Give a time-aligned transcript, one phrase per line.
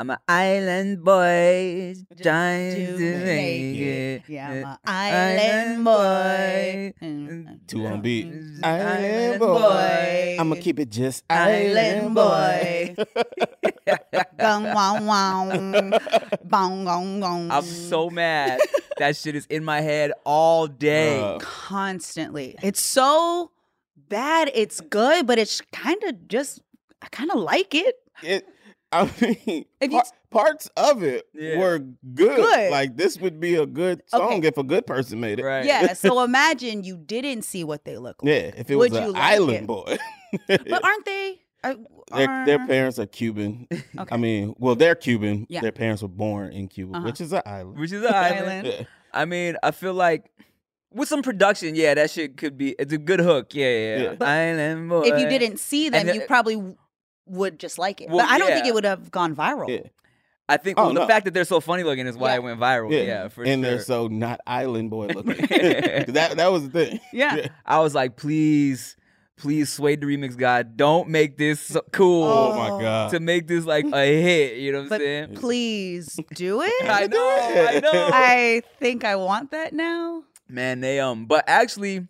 [0.00, 4.22] I'm an island boy trying to, make it.
[4.28, 6.94] Yeah, I'm an Island island boy.
[7.04, 7.58] Mm.
[7.66, 8.32] Two on beat.
[8.64, 9.60] Island Island boy.
[9.60, 10.36] boy.
[10.40, 12.96] I'ma keep it just Island boy.
[14.40, 15.52] Gong wow wow.
[16.44, 17.50] Bong gong gong.
[17.50, 18.58] I'm so mad.
[18.96, 21.20] that shit is in my head all day.
[21.20, 22.56] Uh, constantly.
[22.62, 23.50] It's so
[24.08, 24.50] bad.
[24.54, 26.62] It's good, but it's kind of just.
[27.02, 27.96] I kind of like it.
[28.22, 28.48] it,
[28.92, 31.58] I mean, If you- par- parts of it Yeah.
[31.58, 32.36] were good.
[32.36, 32.70] Good.
[32.70, 34.48] Like this would be a good song Okay.
[34.48, 35.44] if a good person made it.
[35.44, 35.64] right.
[35.64, 35.92] Yeah.
[35.94, 38.28] So imagine you didn't see what they look like.
[38.30, 39.66] Yeah, if it Would was you an like island it?
[39.66, 39.96] boy.
[40.48, 41.40] But aren't they?
[41.62, 41.74] uh,
[42.16, 43.66] their, their parents are Cuban.
[43.70, 44.14] Okay.
[44.14, 45.46] I mean, well, they're Cuban.
[45.50, 45.60] Yeah.
[45.60, 47.04] Their parents were born in Cuba, Uh-huh.
[47.06, 47.78] which is an island.
[47.78, 48.48] Which is an island.
[48.48, 48.66] Island.
[48.66, 48.82] Yeah.
[49.12, 50.30] I mean, I feel like
[50.92, 52.74] with some production, yeah, that shit could be.
[52.78, 53.54] It's a good hook.
[53.54, 53.96] Yeah, yeah.
[53.96, 54.14] yeah.
[54.20, 54.26] Yeah.
[54.26, 55.02] Island boy.
[55.02, 56.76] if you didn't see them, the- you probably w-
[57.30, 58.08] would just like it.
[58.10, 59.68] Well, but I don't think it would have gone viral.
[59.68, 59.88] Yeah.
[60.48, 62.34] I think Oh, well, the fact that they're so funny looking is why Yeah.
[62.36, 62.90] it went viral.
[62.92, 63.70] Yeah, Yeah, for and sure.
[63.70, 65.34] they're so not island boy looking.
[65.48, 67.00] that that was the thing.
[67.12, 67.46] Yeah.
[67.64, 68.96] I was like, please,
[69.36, 72.56] please, Sway the remix god, don't make this so cool Oh, Oh.
[72.76, 73.10] my god.
[73.12, 74.56] to make this like a hit.
[74.58, 75.34] You know what I'm saying?
[75.36, 76.72] please do it.
[76.84, 78.10] I know, I know.
[78.12, 80.24] I think I want that now.
[80.48, 82.08] Man, they um, but actually,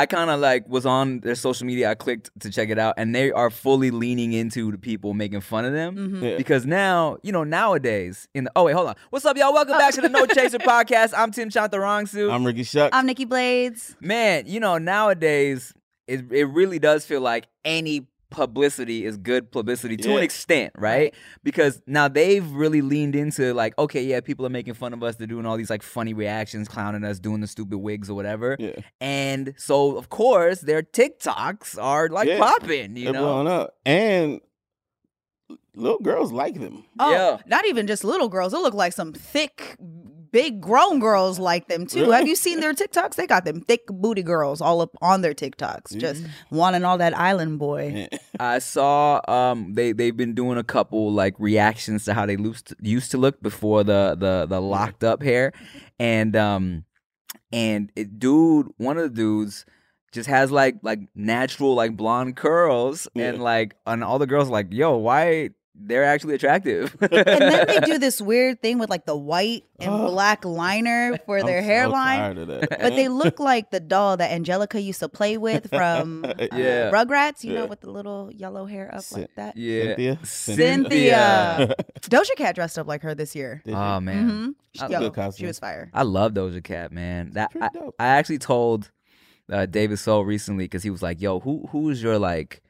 [0.00, 1.90] I kind of like was on their social media.
[1.90, 5.42] I clicked to check it out, and they are fully leaning into the people making
[5.42, 5.94] fun of them.
[5.94, 6.22] Mhm.
[6.22, 6.36] Yeah.
[6.38, 8.94] Because now, you know, nowadays in the oh wait, hold on.
[9.10, 9.52] What's up, y'all?
[9.52, 11.12] Welcome back to the No Chaser podcast.
[11.14, 12.32] I'm Tim Chantarangsu.
[12.32, 12.88] I'm Ricky Shuck.
[12.94, 13.94] I'm Nikki Blades.
[14.00, 15.74] Man, you know, nowadays
[16.06, 21.14] it it really does feel like any publicity is good publicity to an extent, right?
[21.42, 25.16] Because now they've really leaned into like, okay, yeah, people are making fun of us,
[25.16, 28.56] they're doing all these like funny reactions, clowning us, doing the stupid wigs or whatever.
[28.58, 28.72] yeah.
[29.00, 32.38] And so of course their TikToks are like Yeah.
[32.38, 33.46] popping, you They're know.
[33.46, 33.74] up.
[33.84, 34.40] And
[35.74, 36.84] little girls like them.
[36.98, 37.38] Oh, Yeah.
[37.46, 38.52] not even just little girls.
[38.54, 39.76] It look like some thick,
[40.32, 42.02] big grown girls like them too.
[42.02, 42.16] Really?
[42.16, 43.14] Have you seen their TikToks?
[43.14, 47.16] They got them thick booty girls all up on their TikToks, just wanting all that
[47.16, 48.08] island boy.
[48.40, 52.74] I saw um they they've been doing a couple like reactions to how they used
[52.80, 55.52] used to look before the the the locked up hair,
[55.98, 56.84] and um
[57.52, 59.64] and it, dude one of the dudes
[60.12, 64.52] just has like like natural like blonde curls and like and all the girls are
[64.52, 69.06] like yo why they're actually attractive And then they do this weird thing with like
[69.06, 70.08] the white and Oh.
[70.10, 72.18] black liner for I'm their so hairline.
[72.18, 72.68] tired of that.
[72.70, 76.90] But they look like the doll that Angelica used to play with from uh, Yeah.
[76.90, 79.56] Rugrats, you know, with the little yellow hair up Cyn- like that.
[79.56, 80.18] yeah Cynthia?
[80.24, 81.74] Cynthia.
[82.02, 83.62] Doja Cat dressed up like her this year.
[83.64, 83.76] Did you?
[83.76, 84.50] oh man hmm
[84.88, 85.90] That's Yo, she was fire.
[85.94, 87.30] I love Doja Cat, man.
[87.32, 87.68] That I.
[87.98, 88.90] I actually told
[89.50, 92.62] uh, David So recently because he was like, "Yo, who who's your like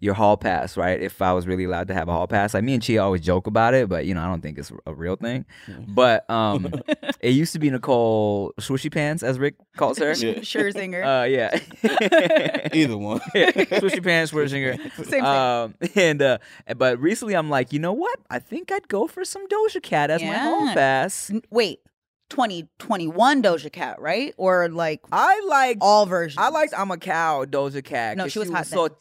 [0.00, 1.00] your hall pass, right?
[1.00, 3.20] If I was really allowed to have a hall pass, like me and Chia always
[3.20, 5.44] joke about it, but you know I don't think it's a real thing.
[5.88, 6.72] But um,
[7.20, 10.12] it used to be Nicole Swooshy Pants, as Rick calls her.
[10.12, 10.34] Yeah.
[10.40, 11.04] Scherzinger.
[11.04, 11.58] Uh, yeah.
[12.72, 13.20] Either one.
[13.34, 14.78] Yeah, Swooshy Pants, Scherzinger.
[14.96, 15.24] Same thing.
[15.24, 16.38] Um, and uh,
[16.76, 18.18] but recently I'm like, you know what?
[18.30, 21.30] I think I'd go for some Doja Cat as my hall pass.
[21.30, 21.80] N- Wait,
[22.30, 24.32] 2021 Doja Cat, right?
[24.36, 26.38] Or like I like all versions?
[26.38, 28.16] I liked I'm a cow Doja Cat.
[28.16, 28.96] No, she was hot so then,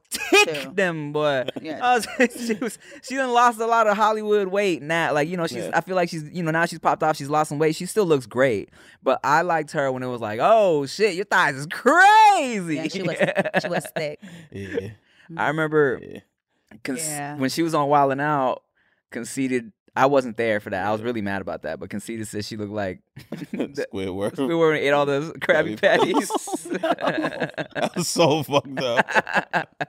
[0.45, 0.71] thick too.
[0.73, 1.79] them but Yeah.
[1.81, 2.07] I was,
[2.47, 5.13] she was she done lost a lot of Hollywood weight now.
[5.13, 5.71] Like you know she's Yeah.
[5.73, 7.15] I feel like she's you know now she's popped off.
[7.15, 7.75] She's lost some weight.
[7.75, 8.69] She still looks great.
[9.03, 12.75] But I liked her when it was like oh shit your thighs is crazy.
[12.75, 13.15] Yeah, she was
[13.61, 14.19] she was thick.
[14.51, 14.89] Yeah.
[15.37, 16.19] I remember Yeah.
[16.83, 17.35] cons- Yeah.
[17.37, 18.63] when she was on Wild 'N Out.
[19.11, 19.71] Conceited.
[19.95, 20.85] I wasn't there for that.
[20.85, 21.79] I was really mad about that.
[21.79, 23.01] But Conceited said she looked like
[23.53, 24.37] Squidward.
[24.47, 26.29] we were ate all those Krabby Krabby Patties.
[26.81, 29.87] that was so fucked up.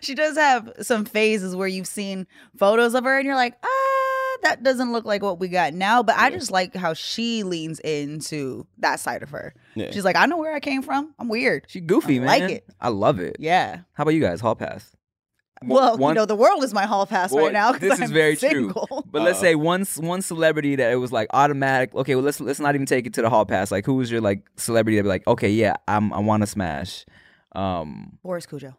[0.00, 2.26] She does have some phases where you've seen
[2.56, 6.02] photos of her and you're like, ah, that doesn't look like what we got now.
[6.02, 9.54] But I just like how she leans into that side of her.
[9.74, 9.90] Yeah.
[9.90, 11.14] She's like, I know where I came from.
[11.18, 11.64] I'm weird.
[11.68, 12.28] She goofy, man.
[12.28, 12.40] I man.
[12.48, 12.64] like it.
[12.80, 13.36] I love it.
[13.38, 13.80] Yeah.
[13.94, 14.40] How about you guys?
[14.40, 14.94] Hall pass.
[15.66, 17.72] Well, One- you know, the world is my hall pass Well, right now.
[17.72, 18.48] 'cause this is I'm very true.
[18.48, 19.04] single.
[19.12, 21.94] But let's say one one celebrity that it was like automatic.
[21.94, 23.70] Okay, well let's let's not even take it to the hall pass.
[23.70, 26.46] Like who was your like celebrity that be like, okay, yeah, I'm I want to
[26.46, 27.04] smash.
[27.54, 28.18] Um.
[28.22, 28.74] Boris Kodjoe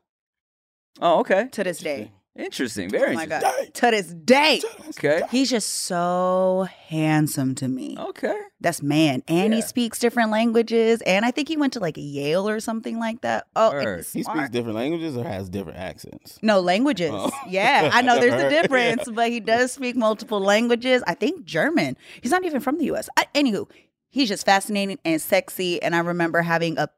[1.02, 1.48] Oh, okay.
[1.52, 2.12] to this day.
[2.36, 2.88] Interesting.
[2.88, 3.52] Oh Very Oh my interesting.
[3.66, 3.74] god.
[3.76, 4.60] To this day.
[4.90, 5.22] Okay.
[5.30, 7.96] He's just so handsome to me.
[8.00, 8.36] Okay.
[8.60, 9.22] That's man.
[9.28, 11.02] And he speaks different languages.
[11.06, 13.46] And I think he went to like Yale or something like that.
[13.56, 13.98] Oh, and Word.
[14.00, 16.40] he's He speaks different languages or has different accents.
[16.42, 17.12] No, languages.
[17.14, 17.30] Oh.
[17.48, 18.50] Yeah, I know there's a Heard.
[18.50, 21.04] difference, but he does speak multiple languages.
[21.06, 21.98] I think German.
[22.22, 23.10] He's not even from the US.
[23.16, 23.70] I, anywho,
[24.10, 25.82] he's just fascinating and sexy.
[25.84, 26.90] And I remember having a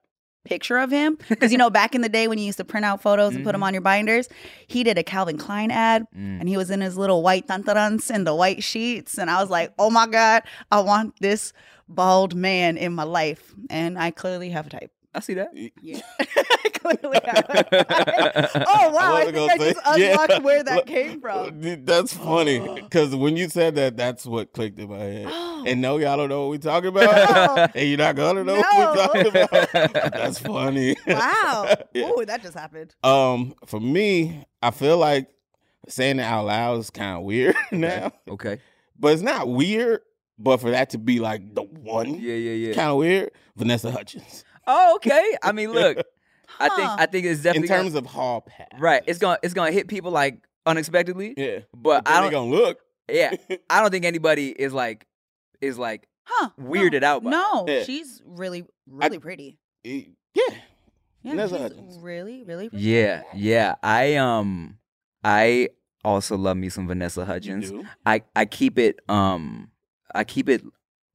[0.46, 2.86] picture of him because, you know, back in the day when you used to print
[2.86, 4.30] out photos and put them on your binders,
[4.68, 6.40] he did a Calvin Klein ad Mm.
[6.40, 9.18] and he was in his little white tantarans and the white sheets.
[9.18, 11.52] And I was like, oh my God, I want this
[11.90, 13.54] bald man in my life.
[13.70, 14.92] And I clearly have a type.
[15.16, 15.50] I see that.
[15.82, 16.02] Yeah.
[16.20, 17.68] I clearly have.
[18.68, 19.16] Oh wow!
[19.16, 20.12] I, wasn't think gonna I just say- yeah.
[20.22, 21.86] unlocked where that Look, came from.
[21.86, 25.28] That's funny because when you said that, that's what clicked in my head.
[25.68, 27.68] And no, y'all don't know what we talking about, No.
[27.74, 28.62] and you're not gonna know No.
[28.62, 30.14] what we talking about.
[30.14, 30.96] That's funny.
[31.08, 31.76] Wow!
[31.94, 32.12] Yeah.
[32.14, 32.94] Oh, that just happened.
[33.04, 35.30] Um, for me, I feel like
[35.88, 38.60] saying it out loud is kind of weird now, Okay.
[39.00, 40.02] but it's not weird.
[40.38, 42.74] But for that to be like the one, Yeah, yeah, yeah.
[42.74, 43.32] kind of weird.
[43.56, 45.38] Vanessa Hudgens, Oh, okay.
[45.44, 45.98] I mean, look,
[46.60, 49.04] I think I think it's definitely in terms gonna, of hall pass, right.
[49.08, 51.34] It's gonna it's gonna hit people like unexpectedly.
[51.38, 51.60] yeah.
[51.76, 52.32] But Then I don't.
[52.32, 52.80] gonna look.
[53.10, 53.34] Yeah,
[53.70, 55.06] I don't think anybody is like
[55.62, 56.50] is like Huh?
[56.58, 56.66] no.
[56.72, 57.30] weirded out by.
[57.30, 57.84] No, Yeah.
[57.84, 59.60] she's really, really pretty.
[59.84, 60.02] Yeah,
[60.34, 60.44] Yeah,
[61.24, 61.98] Vanessa she's Hudgens.
[62.00, 62.70] really, really.
[62.70, 62.84] Pretty.
[62.86, 63.76] Yeah, yeah.
[63.84, 64.78] I um,
[65.24, 65.70] I
[66.04, 67.70] also love me some Vanessa you Hudgens.
[67.72, 67.86] do.
[68.08, 69.70] I I keep it um,
[70.16, 70.64] I keep it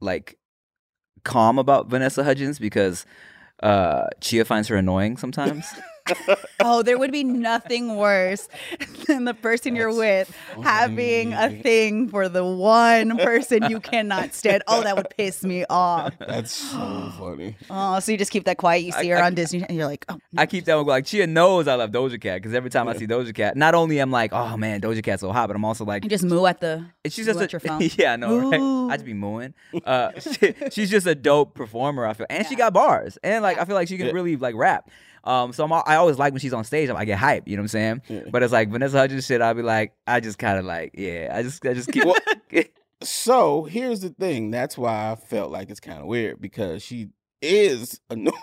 [0.01, 0.39] like
[1.25, 3.05] calm about Vanessa Hudgens because
[3.63, 5.67] uh, Chia finds her annoying sometimes.
[6.61, 8.49] Oh, there would be nothing worse
[9.07, 14.35] than the person you're That's with having a thing for the one person you cannot
[14.35, 14.63] stand.
[14.67, 16.13] Oh, that would piss me off.
[16.19, 17.57] That's so funny.
[17.71, 18.79] Oh, so you just keep that quiet.
[18.85, 20.87] You I- see her I- on Disney, and you're like, oh, I keep that one
[20.87, 23.75] like Chia knows I love Doja Cat because every time I see Doja Cat, not
[23.75, 26.25] only I'm like, oh man, Doja Cat's so hot, but I'm also like, you just
[26.25, 26.85] moo at the.
[27.05, 27.89] It's she's moo just at a, your phone.
[27.99, 28.93] yeah, I know, right?
[28.93, 29.55] I just be mooing.
[29.85, 32.07] Uh, she- she's just a dope performer.
[32.07, 34.13] I feel, and she got bars, and like I feel like she can Yeah.
[34.13, 34.91] really like rap.
[35.25, 36.91] Um, so I'm, I always like when she's on stage.
[36.91, 37.47] I get hype.
[37.47, 38.03] You know what I'm saying?
[38.09, 38.21] Yeah.
[38.31, 39.41] But it's like Vanessa Hudgens shit.
[39.41, 42.05] I'll be like, I just kind of like, yeah, I just, I just keep.
[42.05, 42.17] Well,
[43.03, 44.51] So here's the thing.
[44.51, 47.09] That's why I felt like it's kind of weird because she
[47.41, 48.35] is annoying,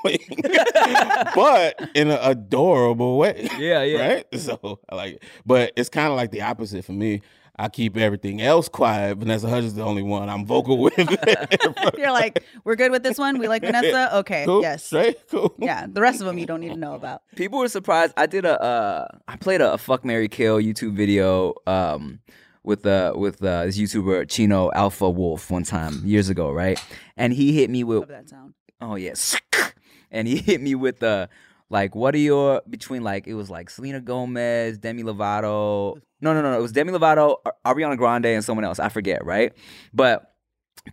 [1.35, 3.47] but in an adorable way.
[3.59, 4.07] yeah, yeah.
[4.07, 4.25] Right?
[4.39, 5.23] So I like it.
[5.45, 7.21] But it's kind of like the opposite for me.
[7.59, 9.17] I keep everything else quiet.
[9.17, 10.93] Vanessa Hudgens is the only one I'm vocal with.
[11.97, 13.39] You're like, we're good with this one.
[13.39, 14.15] We like Vanessa.
[14.17, 14.61] Okay, cool?
[14.61, 15.17] yes, Straight?
[15.29, 15.55] Cool.
[15.57, 15.87] yeah.
[15.89, 17.23] The rest of them you don't need to know about.
[17.35, 18.13] People were surprised.
[18.15, 22.19] I did a, uh, I played a, a fuck Mary Kill YouTube video, um,
[22.63, 26.77] with uh with uh, this YouTuber Chino Alpha Wolf one time years ago, right?
[27.15, 28.53] And he hit me with Love that sound.
[28.81, 29.35] Oh yes.
[30.09, 31.27] And he hit me with the
[31.69, 35.99] like, what are your between like it was like Selena Gomez, Demi Lovato.
[36.21, 36.59] No, no, no, no.
[36.59, 38.79] It was Demi Lovato, Ar- Ariana Grande, and someone else.
[38.79, 39.53] I forget, right?
[39.93, 40.33] But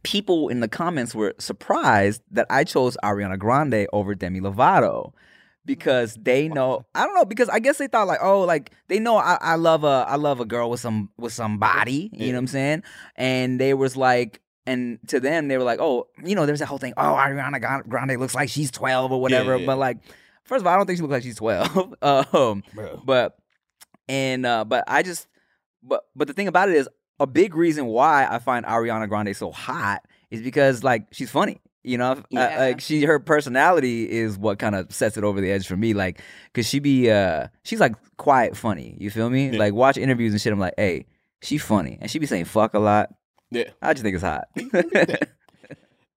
[0.02, 5.12] people in the comments were surprised that I chose Ariana Grande over Demi Lovato.
[5.66, 7.24] Because they know, I don't know.
[7.24, 10.16] Because I guess they thought like, oh, like they know I, I love a, I
[10.16, 12.10] love a girl with some, with some body.
[12.12, 12.82] You know what I'm saying?
[13.16, 16.66] And they was like, and to them they were like, oh, you know, there's that
[16.66, 16.92] whole thing.
[16.98, 19.56] Oh, Ariana Grande looks like she's 12 or whatever.
[19.56, 19.64] yeah.
[19.64, 19.98] But like,
[20.44, 21.94] first of all, I don't think she looks like she's 12.
[22.02, 23.02] um, Bro.
[23.05, 23.37] but
[24.08, 25.26] and uh, but I just,
[25.82, 26.88] but but the thing about it is,
[27.20, 31.61] a big reason why I find Ariana Grande so hot is because like she's funny.
[31.87, 35.50] You know, Uh, like she, her personality is what kind of sets it over the
[35.50, 35.93] edge for me.
[35.93, 36.23] Like,
[36.55, 38.96] cause she be, uh, she's like quiet funny.
[38.99, 39.50] You feel me?
[39.50, 39.58] Yeah.
[39.58, 40.52] Like watch interviews and shit.
[40.52, 41.05] I'm like, hey,
[41.43, 43.11] she funny, and she be saying fuck a lot.
[43.50, 43.69] Yeah.
[43.82, 44.49] I just think it's hot.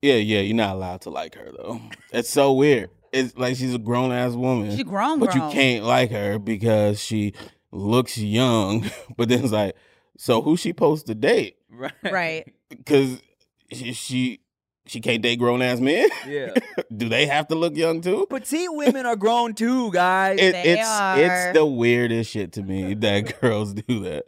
[0.01, 1.81] Yeah, yeah, you're not allowed to like her though.
[2.13, 2.91] It's so weird.
[3.17, 4.75] It's like she's a grown ass woman.
[4.75, 7.33] She grown, but you can't like her because she
[7.71, 8.85] looks young.
[9.17, 9.75] But then it's like,
[10.17, 11.57] so who she supposed to date?
[11.71, 11.91] right.
[12.03, 12.53] Right.
[12.69, 13.21] Because
[13.71, 14.39] she, she
[14.85, 16.07] she can't date grown ass men.
[16.27, 16.53] Yeah.
[16.95, 18.25] Do they have to look young too?
[18.29, 20.39] Petite women are grown too, guys.
[20.39, 21.19] It, They it's are.
[21.19, 24.25] it's the weirdest shit to me that girls do that.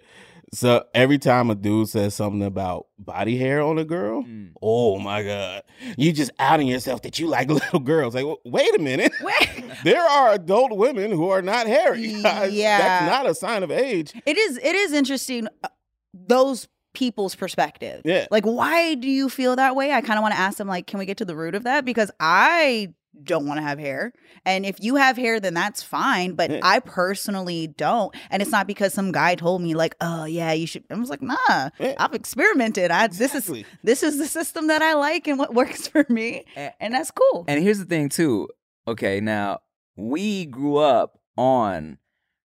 [0.53, 4.51] So every time a dude says something about body hair on a girl, Mm.
[4.62, 5.62] oh my god,
[5.98, 8.15] you just outing yourself that you like little girls.
[8.15, 9.12] Like, w- wait a minute.
[9.22, 9.63] Wait.
[9.84, 12.06] There are adult women who are not hairy.
[12.22, 12.77] Yeah.
[12.79, 14.12] That's not a sign of age.
[14.25, 14.58] It is.
[14.58, 15.48] It is interesting.
[15.63, 15.68] uh,
[16.13, 18.01] Those people's perspective.
[18.03, 18.25] Yeah.
[18.32, 19.94] Like, why do you feel that way?
[19.94, 20.68] I kind of want to ask them.
[20.68, 21.86] Like, can we get to the root of that?
[21.86, 24.13] Because I don't want to have hair,
[24.45, 26.33] and if you have hair, then that's fine.
[26.33, 26.59] But Yeah.
[26.63, 30.67] I personally don't, and it's not because some guy told me like, oh yeah, you
[30.67, 30.83] should.
[30.89, 31.69] I was like, nah.
[31.79, 31.95] Yeah.
[31.97, 32.91] I've experimented.
[32.91, 33.51] I this is
[33.83, 36.45] this is the system that I like and what works for me,
[36.79, 37.45] and that's cool.
[37.47, 38.47] And here's the thing too.
[38.88, 39.59] Okay, now
[39.95, 41.97] we grew up on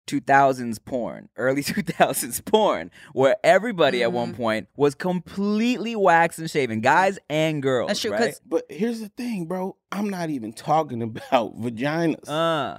[0.06, 4.16] 2000s porn, early 2000s porn, where everybody at Mm-hmm.
[4.16, 7.88] one point was completely waxed and shaven, guys and girls.
[7.88, 8.20] That's true, Right?
[8.30, 9.76] 'cause- But here's the thing, bro.
[9.92, 12.28] I'm not even talking about vaginas.
[12.28, 12.78] Uh,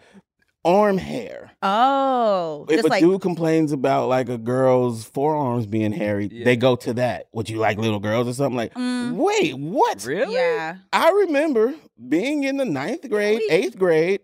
[0.65, 1.51] Arm hair.
[1.61, 6.43] Oh, If just a like dude complains about like a girl's forearms being hairy, Yeah.
[6.43, 7.27] they go to that.
[7.31, 8.57] Would you like little girls or something?
[8.57, 9.13] Like, Mm.
[9.13, 10.03] wait, what?
[10.05, 10.33] really?
[10.35, 10.77] yeah.
[10.91, 11.73] I remember
[12.09, 14.19] being in the ninth grade, eighth grade,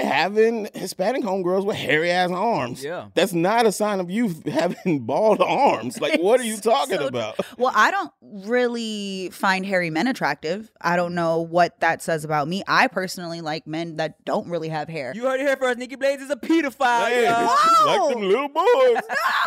[0.00, 2.82] and having Hispanic homegirls with hairy ass arms.
[2.82, 3.08] Yeah.
[3.14, 6.00] That's not a sign of you having bald arms.
[6.00, 7.38] Like, what are you talking so- about?
[7.56, 8.10] Well, I don't
[8.48, 10.70] really find hairy men attractive.
[10.80, 12.62] I don't know what that says about me.
[12.66, 15.12] I personally like men that don't really have hair.
[15.14, 15.78] You heard it here first.
[15.78, 17.06] Nikki Blades is a pedophile.
[17.06, 17.44] Hey, y'all.
[17.86, 18.08] like Whoa!
[18.10, 19.02] them little boys.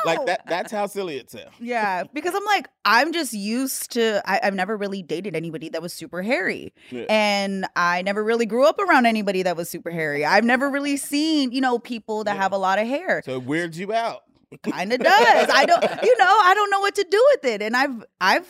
[0.06, 0.44] Like that.
[0.48, 1.48] That's how silly it sounds.
[1.60, 5.82] Yeah, because I'm like, I'm just used to, I, I've never really dated anybody that
[5.82, 6.74] was super hairy.
[6.89, 7.06] Yeah.
[7.10, 10.25] And I never really grew up around anybody that was super hairy.
[10.38, 12.41] I've never really seen, you know, people that Yeah.
[12.44, 13.22] have a lot of hair.
[13.25, 14.22] So it weirds you out.
[14.51, 15.50] It kind of does.
[15.50, 17.62] I don't, you know, I don't know what to do with it.
[17.62, 18.48] And I've, I've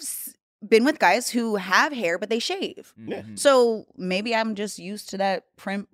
[0.67, 2.93] been with guys who have hair, but they shave.
[2.97, 3.21] Yeah.
[3.21, 3.39] Mhm.
[3.39, 5.87] So maybe I'm just used to that primped.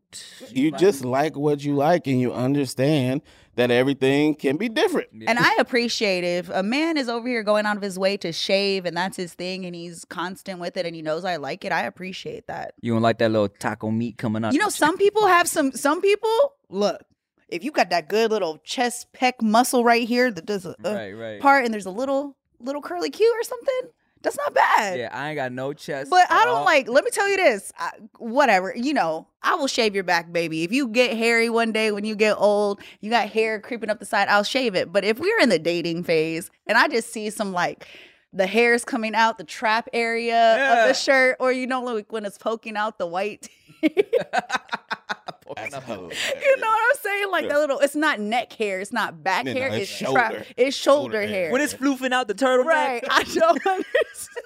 [0.50, 3.22] You just like what you like, and you understand
[3.56, 5.10] that everything can be different.
[5.14, 5.30] Yeah.
[5.30, 8.32] And I appreciate if a man is over here going out of his way to
[8.32, 11.64] shave and that's his thing and he's constant with it and he knows I like
[11.64, 11.72] it.
[11.72, 12.74] I appreciate that.
[12.82, 14.54] You don't like that little taco meat coming out?
[14.54, 17.02] You know, some people have some, some people, look,
[17.48, 20.96] if you got that good little chest pec muscle right here that does a, a
[20.96, 21.42] right, right.
[21.42, 23.92] part and there's a little, little curly Q or something,
[24.24, 24.98] that's not bad.
[24.98, 26.10] Yeah, I ain't got no chest.
[26.10, 26.65] But I don't all.
[26.65, 26.88] like.
[26.88, 27.72] Let me tell you this.
[27.77, 30.63] I, whatever you know, I will shave your back, baby.
[30.63, 34.00] If you get hairy one day when you get old, you got hair creeping up
[34.00, 34.92] the side, I'll shave it.
[34.92, 37.86] But if we're in the dating phase and I just see some like
[38.32, 42.25] the hairs coming out the trap area of the shirt, or you know, like when
[42.25, 43.50] it's poking out the white.
[45.56, 45.84] Poking That's up.
[45.84, 46.34] hilarious.
[46.42, 47.32] You know what I'm saying?
[47.32, 47.50] Like Yeah.
[47.54, 47.80] that little.
[47.80, 48.80] It's not neck hair.
[48.80, 49.68] It's not back No, no, hair.
[49.70, 50.32] it's it's trap.
[50.32, 50.46] shoulder.
[50.58, 51.28] It's shoulder, Shoulder hair.
[51.28, 51.52] hair.
[51.52, 52.66] when it's floofing out the turtleneck.
[52.66, 53.04] Right.
[53.10, 54.46] I don't understand.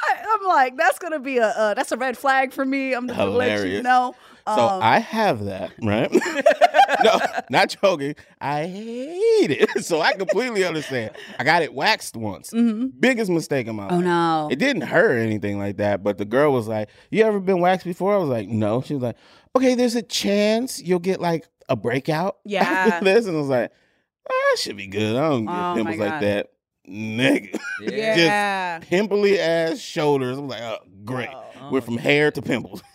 [0.00, 2.94] I, I'm like, that's gonna be a uh, that's a red flag for me.
[2.94, 3.84] I'm just gonna let you Hilarious.
[3.84, 4.14] know.
[4.46, 6.10] So Um, I have that, right?
[7.04, 7.20] no,
[7.50, 8.14] not joking.
[8.40, 9.68] I hate it.
[9.84, 11.10] So I completely understand.
[11.38, 12.50] I got it waxed once.
[12.50, 12.92] mhm.
[12.98, 14.04] Biggest mistake in my Oh life.
[14.04, 14.48] no.
[14.50, 17.60] It didn't hurt or anything like that, but the girl was like, "You ever been
[17.60, 19.16] waxed before?" I was like, "No." She was like,
[19.58, 22.62] "Okay, there's a chance you'll get like a breakout Yeah.
[22.64, 23.70] after this," and I was like,
[24.30, 25.16] "Ah, should be good.
[25.16, 26.46] I don't get Oh, pimples like that,
[26.88, 27.58] nigga.
[27.80, 28.16] Yeah.
[28.16, 28.78] yeah.
[28.80, 31.28] Pimply ass shoulders." I'm like, "Oh, great.
[31.32, 31.44] Oh.
[31.60, 32.82] Oh, We're from hair to pimples."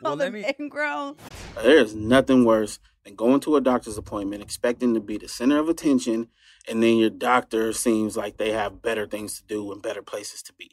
[0.00, 0.44] Well, let me.
[0.58, 1.14] Ingrown.
[1.62, 5.68] There's nothing worse than going to a doctor's appointment expecting to be the center of
[5.68, 6.26] attention,
[6.68, 10.42] and then your doctor seems like they have better things to do and better places
[10.42, 10.72] to be.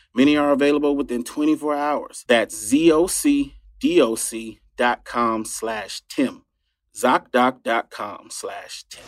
[0.13, 2.23] Many are available within 24 hours.
[2.27, 6.43] That's ZocDoc.com slash Tim.
[6.95, 9.03] ZocDoc.com slash Tim.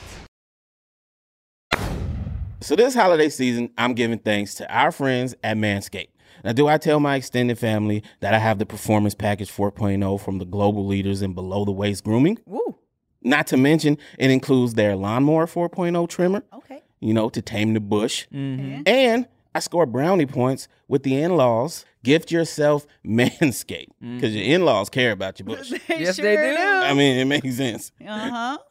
[2.61, 6.07] So this holiday season, I'm giving thanks to our friends at Manscaped.
[6.45, 10.39] Now, do I tell my extended family that I have the Performance Package 4.0 from
[10.39, 12.37] the global leaders in below the waist grooming?
[12.45, 12.77] Woo.
[13.21, 16.81] Not to mention, it includes their Lawnmower 4.0 trimmer, Okay.
[16.99, 18.27] you know, to tame the bush.
[18.33, 18.87] Mhm.
[18.87, 21.85] And I score brownie points with the in laws.
[22.03, 25.71] Gift yourself Manscaped because your in laws care about your bush.
[25.87, 26.55] Yes, they do.
[26.57, 27.91] I mean, it makes sense.
[28.05, 28.57] Uh huh.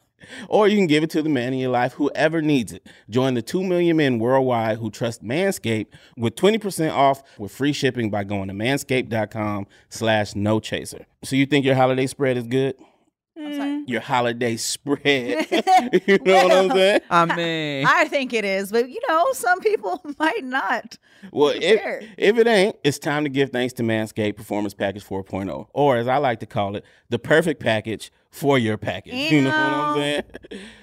[0.47, 2.87] Or you can give it to the man in your life, whoever needs it.
[3.09, 8.09] Join the 2 million men worldwide who trust Manscaped with 20% off with free shipping
[8.09, 11.05] by going to manscaped.com slash no chaser.
[11.25, 12.75] So you think your holiday spread is good?
[13.35, 13.43] I'm.
[13.85, 13.89] Mm.
[13.89, 15.47] Your holiday spread.
[16.07, 17.01] you know what I'm saying?
[17.09, 20.97] I mean, I think it is, but you know, some people might not.
[21.31, 22.01] Well, if, Sure.
[22.17, 26.07] if it ain't, it's time to give thanks to Manscaped Performance Package 4.0, or as
[26.07, 29.31] I like to call it, the perfect package for your package.
[29.31, 30.23] You know what I'm saying?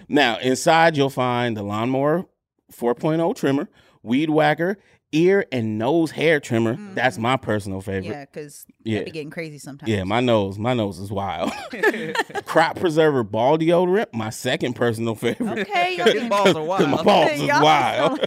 [0.08, 2.26] Now, inside you'll find the Lawnmower
[2.72, 3.68] 4.0 trimmer
[4.02, 4.78] weed whacker,
[5.12, 6.74] ear and nose hair trimmer.
[6.74, 6.94] Mm-hmm.
[6.94, 8.06] That's my personal favorite.
[8.10, 8.98] Yeah, because Yeah.
[8.98, 9.90] yeah, be getting crazy sometimes.
[9.90, 11.52] Yeah, my nose, my nose is wild.
[12.46, 15.58] Crop preserver ball deodorant, my second personal favorite.
[15.60, 18.20] Okay, y'all His getting- balls are 'Cause my balls is wild.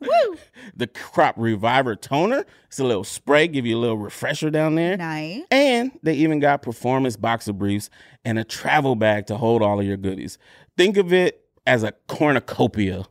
[0.00, 0.36] Woo!
[0.76, 2.44] the crop reviver toner.
[2.68, 4.96] It's a little spray, give you a little refresher down there.
[4.96, 5.42] Nice.
[5.50, 7.90] And they even got performance boxer briefs
[8.24, 10.38] and a travel bag to hold all of your goodies.
[10.76, 13.04] Think of it as a cornucopia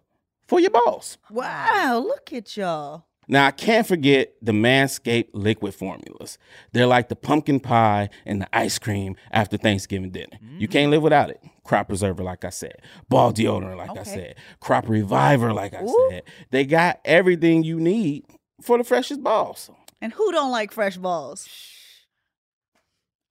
[0.47, 1.17] for your balls.
[1.29, 3.05] Wow, look at y'all.
[3.29, 6.37] Now, I can't forget the Manscaped liquid formulas.
[6.71, 10.39] They're like the pumpkin pie and the ice cream after Thanksgiving dinner.
[10.57, 10.71] You mm.
[10.71, 11.41] can't live without it.
[11.65, 12.81] Crop preserver, like I said.
[13.09, 14.35] Ball deodorant, like I said.
[14.61, 16.07] Crop reviver, like I Ooh.
[16.09, 16.23] said.
[16.51, 18.23] They got everything you need
[18.61, 19.69] for the freshest balls.
[20.01, 21.49] And who don't like fresh balls?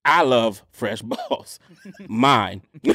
[0.04, 1.58] I love fresh balls.
[2.08, 2.62] Mine.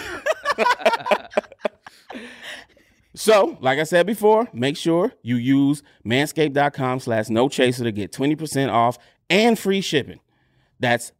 [3.13, 8.12] so, like I said before, make sure you use manscaped.com slash no chaser to get
[8.12, 8.98] 20% off
[9.30, 10.20] and free shipping.
[10.80, 11.12] That's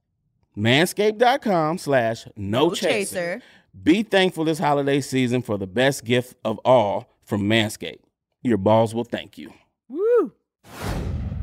[0.57, 2.89] manscaped.com slash no No chaser.
[3.38, 3.41] chaser.
[3.83, 8.01] Be thankful this holiday season for the best gift of all from Manscaped.
[8.41, 9.53] Your balls will thank you.
[9.88, 10.33] Woo.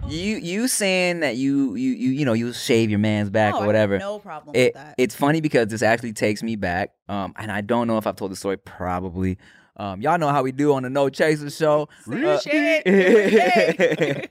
[0.08, 3.58] You you saying that you you you you know you shave your man's back Oh,
[3.58, 3.98] I or have whatever.
[3.98, 4.94] no problem it, with that.
[4.98, 6.92] It's funny because this actually takes me back.
[7.08, 8.56] Um, and I don't know if I've told the story.
[8.56, 9.38] Probably.
[9.78, 11.88] Um, y'all know how we do on the No Chaser show.
[12.10, 12.38] Uh,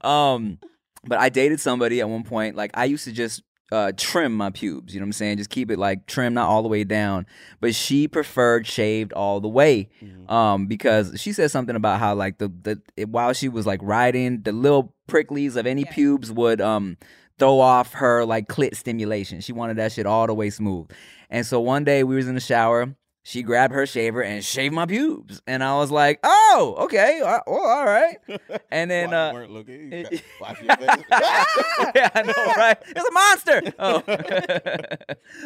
[0.00, 0.58] um,
[1.04, 2.56] but I dated somebody at one point.
[2.56, 4.94] Like I used to just uh trim my pubes.
[4.94, 5.38] You know what I'm saying?
[5.38, 7.26] Just keep it like trim, not all the way down.
[7.60, 9.88] But she preferred shaved all the way.
[10.28, 13.80] Um, because she said something about how like the the it, while she was like
[13.82, 15.92] riding, the little pricklies of any Yeah.
[15.92, 16.96] pubes would um
[17.38, 19.40] throw off her like clit stimulation.
[19.40, 20.90] She wanted that shit all the way smooth.
[21.30, 22.94] And so one day we was in the shower.
[23.28, 27.40] She grabbed her shaver and shaved my pubes, and I was like, "Oh, okay, uh,
[27.48, 28.18] well, all right."
[28.70, 29.90] And then, uh, weren't looking.
[29.90, 31.04] You got- wash your face.
[31.10, 32.78] yeah, I know, right?
[32.86, 33.62] It's a monster.
[33.80, 34.02] Oh,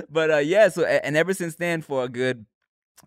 [0.11, 0.69] but uh, yeah.
[0.69, 2.45] So and ever since then, for a good,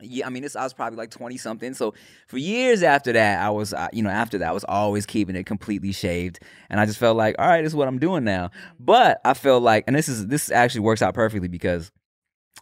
[0.02, 1.76] yeah, I mean, this I was probably like twenty something.
[1.76, 1.94] So
[2.28, 5.36] for years after that, I was, uh, you know, after that, I was always keeping
[5.36, 6.40] it completely shaved,
[6.72, 8.50] and I just felt like, all right, this is what I'm doing now.
[8.80, 11.92] But I feel like, and this is this actually works out perfectly because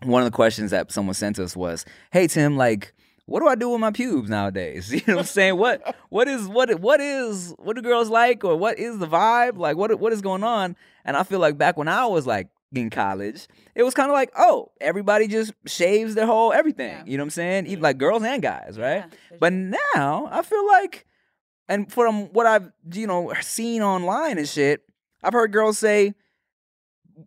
[0.04, 2.94] one of the questions that someone sent us was, "Hey Tim, like."
[3.28, 4.92] What do I do with my pubes nowadays?
[4.92, 5.56] You know what I'm saying?
[5.56, 9.58] What what is what what is what do girls like or what is the vibe?
[9.58, 10.76] Like what what is going on?
[11.06, 14.14] And I feel like back when I was like in college, it was kind of
[14.14, 16.92] like, oh, everybody just shaves their whole everything.
[16.92, 17.04] Yeah.
[17.06, 17.66] You know what I'm saying?
[17.66, 17.84] Even mm-hmm.
[17.84, 19.06] like girls and guys, right?
[19.32, 21.06] Yeah, But now I feel like,
[21.70, 24.82] and from what I've you know seen online and shit,
[25.24, 26.16] I've heard girls say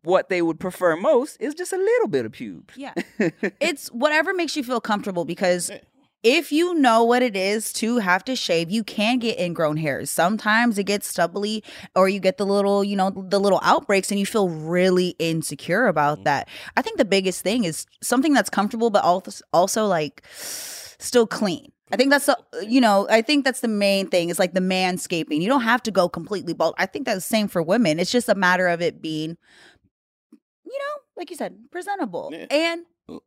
[0.02, 2.76] what they would prefer most is just a little bit of pubes.
[2.76, 2.94] yeah,
[3.60, 5.70] it's whatever makes you feel comfortable because
[6.24, 10.10] if you know what it is to have to shave, you can get ingrown hairs.
[10.10, 11.62] Sometimes it gets stubbly
[11.94, 15.86] or you get the little, you know, the little outbreaks and you feel really insecure
[15.86, 16.24] about mm-hmm.
[16.24, 16.48] that.
[16.78, 21.70] I think the biggest thing is something that's comfortable but also also like still clean.
[21.92, 24.60] I think that's the you know, I think that's the main thing It's like the
[24.60, 25.42] manscaping.
[25.42, 26.74] You don't have to go completely bald.
[26.78, 28.00] I think that's the same for women.
[28.00, 29.36] It's just a matter of it being
[30.74, 32.30] you know, like you said, presentable.
[32.32, 32.46] Yeah.
[32.50, 32.82] And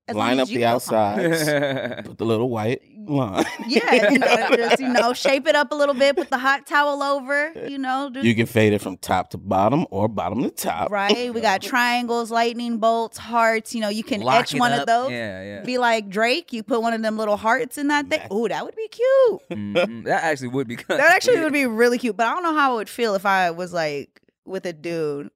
[0.08, 2.04] As Line up the outside.
[2.06, 3.46] Put the little white line.
[3.68, 6.66] Yeah, you know, just you know, shape it up a little bit, put the hot
[6.68, 10.42] towel over, you know, do, You can fade it from top to bottom or bottom
[10.44, 10.92] to top.
[10.92, 11.34] right?
[11.34, 13.74] We got triangles, lightning bolts, hearts.
[13.76, 14.82] You know, you can Lock etch one up.
[14.82, 15.12] of those.
[15.12, 15.64] Yeah, yeah.
[15.64, 18.22] Be like Drake, you put one of them little hearts in that thing.
[18.32, 19.42] Oh, that would be cute.
[19.52, 20.04] Mhm.
[20.06, 21.00] That actually would be good.
[21.00, 22.18] That actually would be really cute.
[22.18, 25.30] But I don't know how it would feel if I was like with a dude.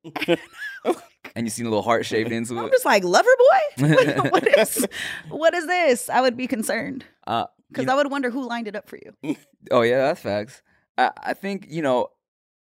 [1.35, 2.61] And you seen a little heart shaved into it.
[2.61, 3.87] I'm just like lover boy.
[3.95, 4.87] What- what is
[5.29, 6.09] what is this?
[6.09, 8.97] I would be concerned Uh, because you I would wonder who lined it up for
[8.97, 9.35] you.
[9.69, 10.61] Oh yeah, that's facts.
[10.97, 12.07] I, I think you know,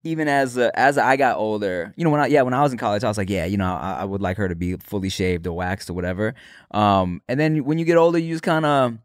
[0.03, 2.73] even as uh, as I got older, you know, when I yeah when I was
[2.73, 4.77] in college, I was like, yeah, you know, I, I would like her to be
[4.79, 6.35] fully shaved or waxed or whatever.
[6.71, 8.97] Um, and then when you get older, you just kind of,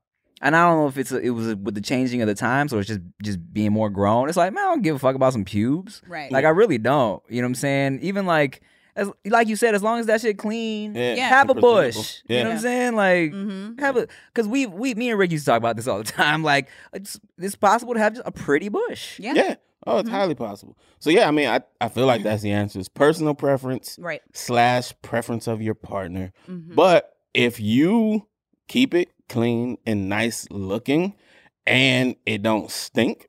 [0.41, 2.71] and I don't know if it's a, it was with the changing of the times
[2.73, 4.29] or it's just just being more grown.
[4.29, 6.01] It's like man, I don't give a fuck about some pubes.
[6.07, 6.31] Right.
[6.31, 7.21] Like I really don't.
[7.29, 7.99] You know what I'm saying?
[8.01, 8.61] Even like.
[8.95, 11.15] As, like you said, as long as that shit clean, Yeah.
[11.15, 11.29] Yeah.
[11.29, 11.73] have a Presentable.
[11.73, 12.21] bush.
[12.27, 12.95] You know what I'm saying?
[12.95, 13.79] Like, mm-hmm.
[13.79, 16.03] have a because we we me and Rick used to talk about this all the
[16.03, 16.43] time.
[16.51, 19.19] Like it's it's possible to have just a pretty bush.
[19.19, 19.33] Yeah.
[19.33, 19.55] Yeah.
[19.87, 20.13] Oh, it's Mhm.
[20.13, 20.77] highly possible.
[20.99, 22.77] So yeah, I mean, I, I feel like that's the answer.
[22.79, 24.21] It's personal preference Right.
[24.33, 26.31] slash preference of your partner.
[26.47, 26.75] Mhm.
[26.75, 28.27] But if you
[28.67, 31.15] keep it clean and nice looking
[31.65, 33.27] and it don't stink,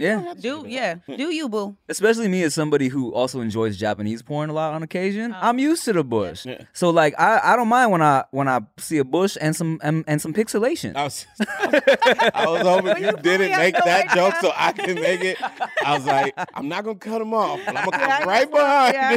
[0.00, 0.34] Yeah.
[0.40, 1.76] Do yeah, do you boo?
[1.88, 5.32] Especially me as somebody who also enjoys Japanese porn a lot on occasion.
[5.34, 5.38] Oh.
[5.40, 6.46] I'm used to the bush.
[6.46, 6.62] Yeah.
[6.72, 9.78] So like I, I don't mind when I when I see a bush and some
[9.82, 10.96] and, and some pixelation.
[10.96, 14.14] I was, I was hoping you you didn't make that idea.
[14.14, 15.36] joke so I can make it.
[15.84, 18.50] I was like, I'm not gonna cut him off, but I'm gonna Yeah, come right
[18.50, 19.16] behind yeah.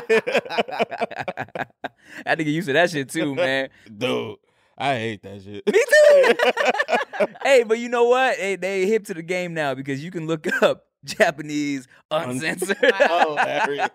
[2.25, 3.69] I had to get used to that shit too, man.
[3.97, 4.35] Dude,
[4.83, 5.65] I hate that shit.
[5.65, 7.35] Me too.
[7.43, 8.35] hey, but you know what?
[8.35, 12.77] Hey, they hip to the game now because you can look up Japanese uncensored.
[12.95, 13.89] Hilarious.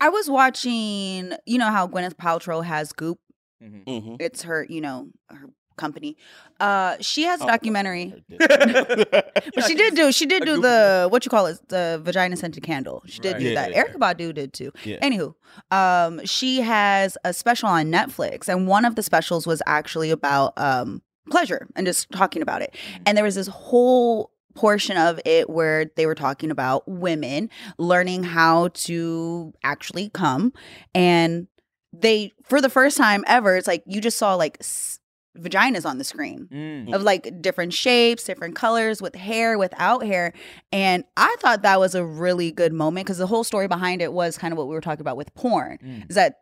[0.00, 1.34] I was watching.
[1.44, 3.18] You know how Gwyneth Paltrow has Goop.
[3.62, 3.84] Mhm.
[3.84, 4.16] Mhm.
[4.20, 4.66] It's her.
[4.68, 6.16] You know her company.
[6.60, 8.14] Uh, she has a Oh, documentary.
[8.38, 8.48] but
[9.54, 10.10] But she did do.
[10.12, 13.02] She did do the what you call it, the vagina scented candle.
[13.06, 13.40] She did Right.
[13.40, 13.70] do Yeah, that.
[13.72, 14.72] yeah, Erykah Badu did too.
[14.84, 14.98] Yeah.
[15.00, 15.34] Anywho,
[15.70, 20.52] um, she has a special on Netflix, and one of the specials was actually about
[20.56, 22.74] um pleasure and just talking about it.
[23.04, 28.22] And there was this whole portion of it where they were talking about women learning
[28.22, 30.50] how to actually come
[30.94, 31.46] and
[31.92, 34.95] they for the first time ever it's like you just saw like s-
[35.40, 36.94] vaginas on the screen Mm.
[36.94, 40.32] of like different shapes, different colors, with hair, without hair.
[40.72, 44.12] And I thought that was a really good moment because the whole story behind it
[44.12, 46.08] was kind of what we were talking about with porn Mm.
[46.10, 46.40] is that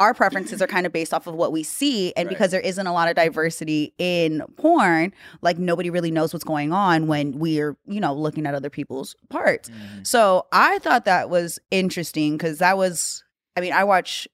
[0.00, 2.12] our preferences are kind of based off of what we see.
[2.16, 2.34] And Right.
[2.34, 6.72] because there isn't a lot of diversity in porn, like nobody really knows what's going
[6.72, 9.68] on when we're, you know, looking at other people's parts.
[9.68, 10.04] Mhm.
[10.04, 13.22] So I thought that was interesting because that was,
[13.56, 14.26] I mean, I watch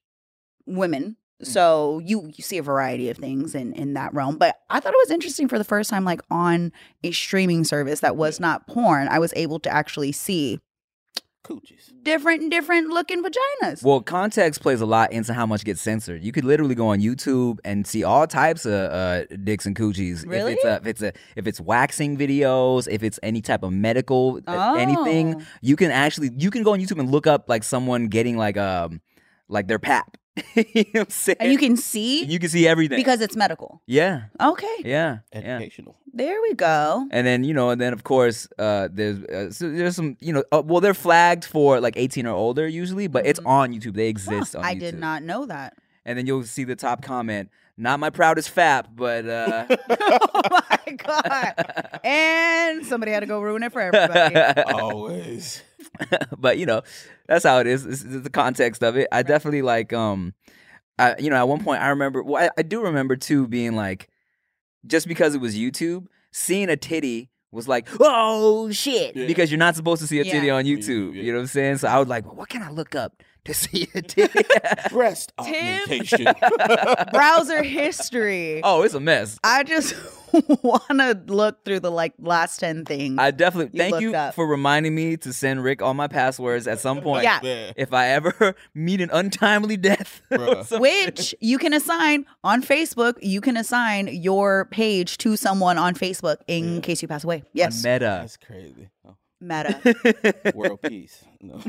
[0.66, 1.16] women.
[1.42, 4.92] So you you see a variety of things in in that realm, but I thought
[4.92, 6.72] it was interesting for the first time, like on
[7.04, 9.06] a streaming service that was not porn.
[9.08, 10.58] I was able to actually see
[11.44, 11.92] Coochies.
[12.02, 13.82] different different looking vaginas.
[13.82, 16.22] Well, context plays a lot into how much gets censored.
[16.22, 20.26] You could literally go on YouTube and see all types of uh, dicks and coochies.
[20.26, 20.54] Really?
[20.54, 23.72] If it's a, if it's a if it's waxing videos, if it's any type of
[23.72, 25.42] medical uh, anything, Oh.
[25.62, 28.56] you can actually you can go on YouTube and look up like someone getting like
[28.58, 29.00] um
[29.48, 30.17] like their pap.
[30.54, 31.36] you know what I'm saying?
[31.40, 33.80] and you can see you can see everything because it's medical.
[33.86, 35.56] yeah Okay, yeah yeah.
[35.56, 35.96] Educational.
[36.12, 37.06] there we go.
[37.10, 40.32] And then you know, and then of course, uh, there's uh, so there's some you
[40.32, 43.46] know, uh, well they're flagged for like 18 or older usually, but it's Mhm.
[43.46, 43.94] on YouTube.
[43.94, 44.80] They Huh, exist on I YouTube.
[44.80, 45.74] did not know that.
[46.04, 47.50] And then you'll see the top comment.
[47.80, 52.00] Not my proudest fap, but uh, oh my god!
[52.02, 54.34] And somebody had to go ruin it for everybody.
[54.72, 55.62] Always.
[56.38, 56.82] but you know,
[57.28, 57.84] that's how it is.
[57.84, 59.06] This is the context of it.
[59.12, 60.34] I definitely like um
[60.98, 63.76] I you know, at one point I remember well I, I do remember too being
[63.76, 64.08] like
[64.84, 69.14] just because it was YouTube, seeing a titty was like, oh shit.
[69.14, 69.28] Yeah.
[69.28, 70.54] Because you're not supposed to see a titty Yeah.
[70.54, 71.14] on YouTube.
[71.14, 71.22] Yeah.
[71.22, 71.76] You know what I'm saying?
[71.78, 74.40] So I was like, well, what can I look up to see a titty?
[74.90, 75.82] Breast Tim.
[75.82, 76.26] augmentation.
[77.12, 78.60] Browser history.
[78.62, 79.38] oh, it's a mess.
[79.42, 79.94] I just
[80.62, 83.16] want to look through the like last 10 things.
[83.18, 84.34] I definitely You thank you up.
[84.34, 87.24] for reminding me to send Rick all my passwords at some point.
[87.24, 87.40] Yeah.
[87.42, 87.72] Man.
[87.76, 90.22] If I ever meet an untimely death,
[90.70, 93.14] which you can assign on Facebook.
[93.20, 96.80] You can assign your page to someone on Facebook in Yeah.
[96.80, 97.36] case you pass away.
[97.38, 97.82] on Yes.
[97.82, 98.04] Meta.
[98.20, 98.88] That's crazy.
[99.06, 100.52] Oh, Meta.
[100.54, 101.24] world peace.
[101.40, 101.60] No.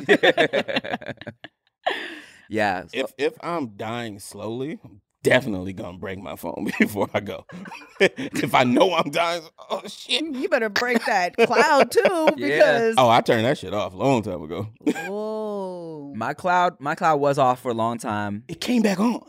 [2.49, 2.83] Yeah.
[2.83, 7.45] so- if if I'm dying slowly, I'm definitely gonna break my phone before I go.
[7.99, 10.23] if I know I'm dying, oh shit.
[10.23, 12.01] you better break that cloud too
[12.37, 12.47] Yeah.
[12.47, 12.95] because.
[12.97, 14.69] Oh, I turned that shit off a long time ago.
[15.07, 16.13] Whoa.
[16.15, 18.43] my cloud, my cloud was off for a long time.
[18.47, 19.21] it came back on.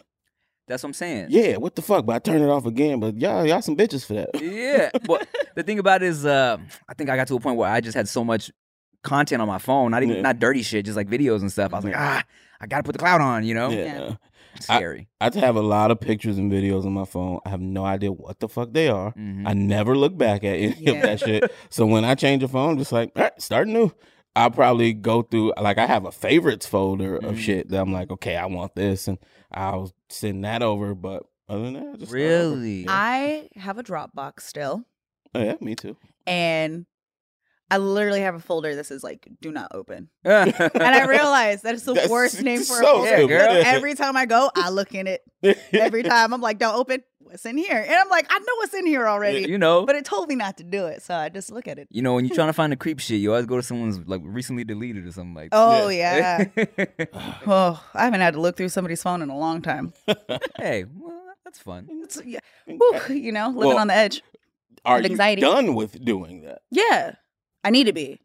[0.68, 1.26] That's what I'm saying.
[1.30, 2.06] Yeah, what the fuck?
[2.06, 3.00] But I turned it off again.
[3.00, 4.40] But y'all, y'all some bitches for that.
[4.40, 4.90] Yeah.
[5.04, 7.68] But the thing about it is, uh, I think I got to a point where
[7.68, 8.52] I just had so much
[9.02, 10.22] content on my phone, not even Yeah.
[10.22, 11.72] not dirty shit, just like videos and stuff.
[11.74, 12.22] I was like, ah,
[12.60, 13.70] I gotta put the cloud on, you know?
[13.70, 13.84] Yeah.
[13.84, 14.14] Yeah.
[14.60, 15.08] Scary.
[15.20, 17.38] I have a lot of pictures and videos on my phone.
[17.46, 19.12] I have no idea what the fuck they are.
[19.14, 19.44] Mhm.
[19.46, 20.92] I never look back at any Yeah.
[20.92, 21.50] of that shit.
[21.70, 23.92] So when I change a phone, I'm just like, all right, start new.
[24.36, 27.38] I'll probably go through like I have a favorites folder of Mhm.
[27.38, 29.18] shit that I'm like, okay, I want this, and
[29.50, 30.94] I'll send that over.
[30.94, 32.50] But other than that, I just start over.
[32.56, 32.86] Really?
[32.88, 34.84] I have a Dropbox still,
[35.34, 35.96] Oh, yeah, me too.
[36.26, 36.86] and
[37.70, 41.62] I literally have a folder that says like "Do not open," and and I realize
[41.62, 43.08] that is the That's worst name for a folder.
[43.08, 43.28] stupid.
[43.28, 45.22] Because Every time I go, I look in it.
[45.72, 47.76] Every time I'm like, "Don't open." What's in here?
[47.78, 50.34] And I'm like, I know what's in here already, you know, but it told me
[50.34, 51.86] not to do it, so I just look at it.
[51.88, 54.00] you know, when you're trying to find the creep shit, you always go to someone's
[54.08, 55.50] like recently deleted or something like.
[55.52, 56.46] Oh yeah.
[56.56, 57.08] that.
[57.46, 59.92] oh, I haven't had to look through somebody's phone in a long time.
[60.58, 61.86] hey, well, that's fun.
[61.88, 64.22] It's, yeah, whew, you know, living Well, on the edge.
[64.84, 65.42] Are with you anxiety.
[65.42, 66.62] done with doing that?
[66.72, 67.14] Yeah,
[67.64, 68.20] I need to be.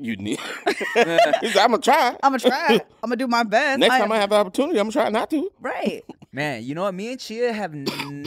[0.00, 0.38] You need.
[0.68, 2.16] He's like, I'm gonna try.
[2.22, 2.68] I'm gonna try.
[3.02, 3.80] I'm gonna do my best.
[3.80, 5.50] Next I time I have the opportunity, I'm gonna try not to.
[5.60, 6.04] right.
[6.30, 6.94] Man, you know what?
[6.94, 7.86] Me and Chia have n-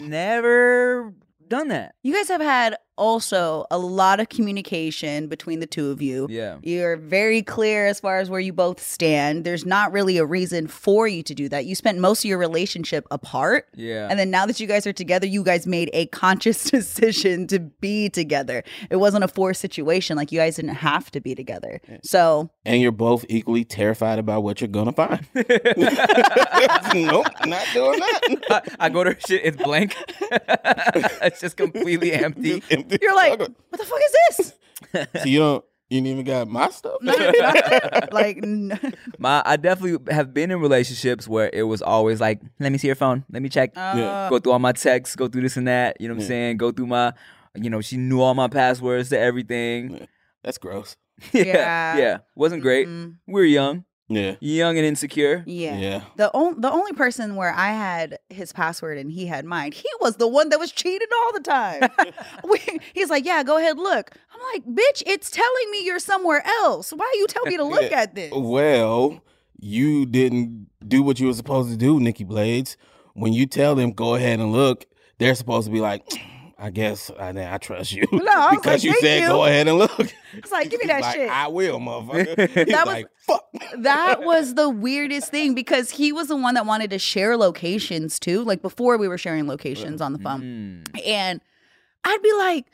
[0.09, 1.13] never
[1.47, 1.95] done that.
[2.03, 6.27] You guys have had also a lot of communication between the two of you.
[6.29, 6.57] Yeah.
[6.61, 9.43] You're very clear as far as where you both stand.
[9.43, 11.65] There's not really a reason for you to do that.
[11.65, 13.67] You spent most of your relationship apart.
[13.75, 14.07] Yeah.
[14.09, 17.59] And then now that you guys are together, you guys made a conscious decision to
[17.59, 18.63] be together.
[18.91, 20.15] It wasn't a forced situation.
[20.15, 21.81] Like you guys didn't have to be together.
[22.03, 25.25] So And you're both equally terrified about what you're gonna find.
[26.93, 28.75] nope, not doing that.
[28.79, 29.95] I, I go to her shit, it's blank.
[30.21, 32.61] it's just completely empty.
[32.91, 32.97] Empty.
[33.05, 35.07] you're like, what the fuck is this?
[35.21, 36.97] so you don't you didn't even got my stuff.
[38.11, 38.79] like, n-
[39.19, 42.87] My I definitely have been in relationships where it was always like, let me see
[42.87, 45.67] your phone, let me check, uh, go through all my texts, go through this and
[45.67, 45.99] that.
[45.99, 46.57] You know what I'm saying?
[46.57, 47.13] Go through my,
[47.55, 50.07] you know, she knew all my passwords to everything.
[50.43, 50.95] That's gross.
[51.33, 51.97] yeah, Yeah.
[51.97, 52.87] yeah, wasn't great.
[52.87, 54.35] mm, We were young, Yeah.
[54.39, 55.43] young and insecure.
[55.45, 55.77] yeah.
[55.77, 56.01] Yeah.
[56.17, 59.87] The on- the only person where I had his password and he had mine, he
[59.99, 61.81] was the one that was cheating all the time.
[62.43, 62.59] we,
[62.93, 66.91] he's like, "Yeah, go ahead, look." I'm like, "Bitch, it's telling me you're somewhere else.
[66.91, 69.21] Why you tell me to look at this?" Well,
[69.59, 72.77] you didn't do what you were supposed to do, Nikki Blades.
[73.13, 74.85] When you tell them go ahead and look,
[75.19, 76.03] they're supposed to be like,
[76.63, 78.03] I guess I, I trust you.
[78.11, 79.91] No, I was because like, you "Thank said you." go ahead and look.
[80.33, 81.29] It's like, give me that like, shit.
[81.29, 82.47] I will, motherfucker.
[82.49, 83.45] He's That was- like, fuck.
[83.79, 88.17] that was the weirdest thing because he was the one that wanted to share locations
[88.19, 88.43] too.
[88.43, 90.85] Like before we were sharing locations on the phone.
[90.85, 91.05] Mm.
[91.05, 91.41] And
[92.05, 92.65] I'd be like,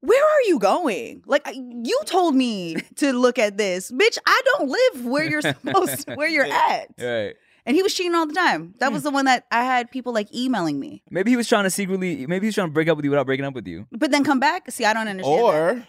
[0.00, 1.22] where are you going?
[1.26, 3.90] Like you told me to look at this.
[3.92, 6.86] Bitch, I don't live where you're supposed to, where you're at.
[6.98, 7.34] Right.
[7.66, 8.74] And he was cheating all the time.
[8.78, 11.02] That was the one that I had people like emailing me.
[11.10, 12.26] Maybe he was trying to secretly.
[12.26, 13.86] Maybe he was trying to break up with you without breaking up with you.
[13.92, 14.70] But then come back.
[14.70, 15.38] See, I don't understand.
[15.38, 15.42] that.
[15.42, 15.86] Or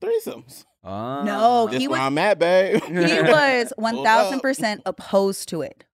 [0.00, 0.64] threesomes.
[0.84, 1.22] Ah.
[1.24, 2.82] No, That's He where was- I'm at, babe.
[2.84, 5.84] he was 1000% opposed to it.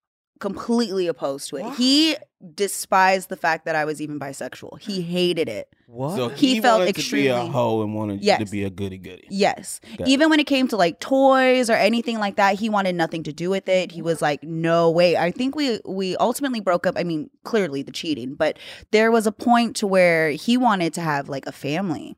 [0.43, 1.75] Completely opposed to it.
[1.75, 2.17] He
[2.55, 4.81] despised the fact that I was even bisexual.
[4.81, 5.69] He hated it.
[5.87, 6.17] What?
[6.17, 8.39] So He he, felt wanted to be a hoe and wanted you Yes.
[8.41, 9.27] to be a goody goody.
[9.31, 9.81] Yes.
[9.99, 13.23] Got Even when it came to like toys or anything like that, he wanted nothing
[13.25, 13.93] to do with it.
[13.93, 16.95] He was like, "No way." I think we we ultimately broke up.
[16.99, 18.59] I mean, clearly the cheating, but
[18.91, 22.17] there was a point to where he wanted to have like a family.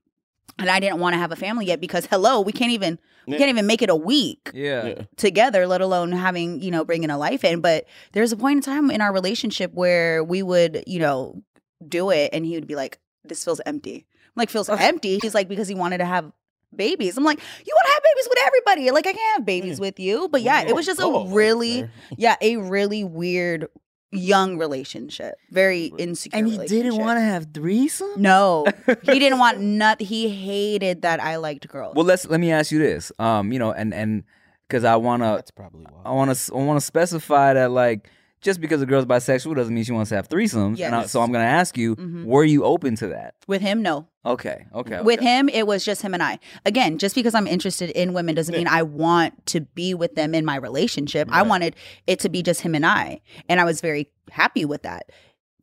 [0.58, 3.38] And I didn't want to have a family yet because hello, we can't even we
[3.38, 4.86] can't even make it a week yeah.
[4.86, 5.02] Yeah.
[5.16, 7.60] together, let alone having, you know, bringing a life in.
[7.60, 11.42] But there's a point in time in our relationship where we would, you know,
[11.86, 14.06] do it and he would be like, this feels empty.
[14.24, 15.18] I'm like, feels empty.
[15.22, 16.30] He's like, because he wanted to have
[16.74, 17.16] babies.
[17.16, 18.90] I'm like, you want to have babies with everybody.
[18.90, 19.80] Like, I can't have babies mm.
[19.80, 20.28] with you.
[20.28, 23.68] But yeah, it was just Oh, a really, yeah, a really weird
[24.14, 25.34] young relationship.
[25.50, 26.38] Very insecure.
[26.38, 27.20] And he didn't want to.
[27.20, 28.10] to have threesome.
[28.16, 28.66] No,
[29.02, 30.06] he didn't want nothing.
[30.06, 31.94] He hated that I liked girls.
[31.94, 33.12] Well, let's let me ask you this.
[33.18, 34.24] Um, you know, and and
[34.68, 36.10] because I wanna, That's probably why.
[36.10, 38.08] I wanna, I wanna specify that like
[38.44, 40.78] just because a girl's bisexual doesn't mean she wants to have threesomes.
[40.78, 42.24] And I, so I'm gonna ask you, Mhm.
[42.26, 43.34] were you open to that?
[43.48, 44.06] with him, no.
[44.24, 44.66] Okay.
[44.74, 45.00] Okay.
[45.02, 45.26] With okay.
[45.26, 46.38] him, it was just him and I.
[46.64, 50.34] Again, just because I'm interested in women doesn't mean I want to be with them
[50.34, 51.28] in my relationship.
[51.30, 51.74] I wanted
[52.06, 53.20] it to be just him and I.
[53.48, 55.10] And I was very happy with that.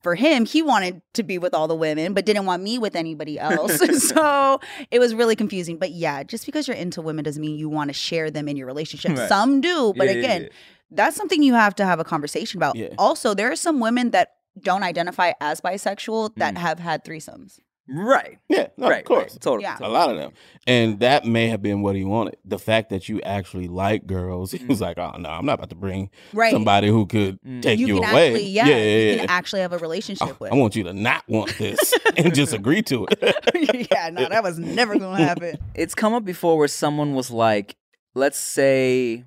[0.04, 2.96] For him, he wanted to be with all the women, but didn't want me with
[2.96, 3.78] anybody else.
[4.10, 5.78] so it was really confusing.
[5.78, 8.58] But yeah, just because you're into women doesn't mean you want to share them in
[8.58, 9.16] your relationship.
[9.18, 9.30] Right.
[9.30, 10.50] Some do, but Yeah, yeah, again, yeah.
[10.92, 12.76] That's something you have to have a conversation about.
[12.76, 12.90] Yeah.
[12.98, 14.30] Also, there are some women that
[14.62, 16.58] don't identify as bisexual that Mm.
[16.58, 17.60] have had threesomes.
[17.90, 18.38] right.
[18.48, 19.00] Yeah, no, right.
[19.00, 19.34] of course.
[19.34, 19.42] Right.
[19.42, 19.64] Totally.
[19.64, 19.78] Yeah.
[19.82, 20.32] A lot of them.
[20.68, 22.38] And that may have been what he wanted.
[22.46, 25.70] The fact that you actually like girls, he was like, oh, no, I'm not about
[25.72, 26.52] to bring Right.
[26.54, 27.62] somebody who could Mm.
[27.62, 28.28] take you, you can away.
[28.28, 29.18] actually, yeah, yeah, yeah, you yeah.
[29.22, 30.52] can actually have a relationship I, with.
[30.54, 33.88] I want you to not want this and just agree to it.
[33.92, 35.58] yeah, no, that was never gonna happen.
[35.74, 37.76] it's come up before where someone was like,
[38.16, 39.26] let's say,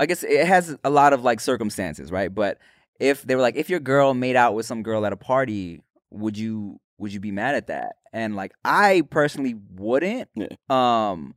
[0.00, 2.34] I guess it has a lot of like circumstances, right?
[2.34, 2.58] But
[2.98, 5.82] if they were like, if your girl made out with some girl at a party,
[6.10, 7.96] would you would you be mad at that?
[8.12, 10.28] And like, I personally wouldn't.
[10.34, 10.48] Yeah.
[10.68, 11.34] Um,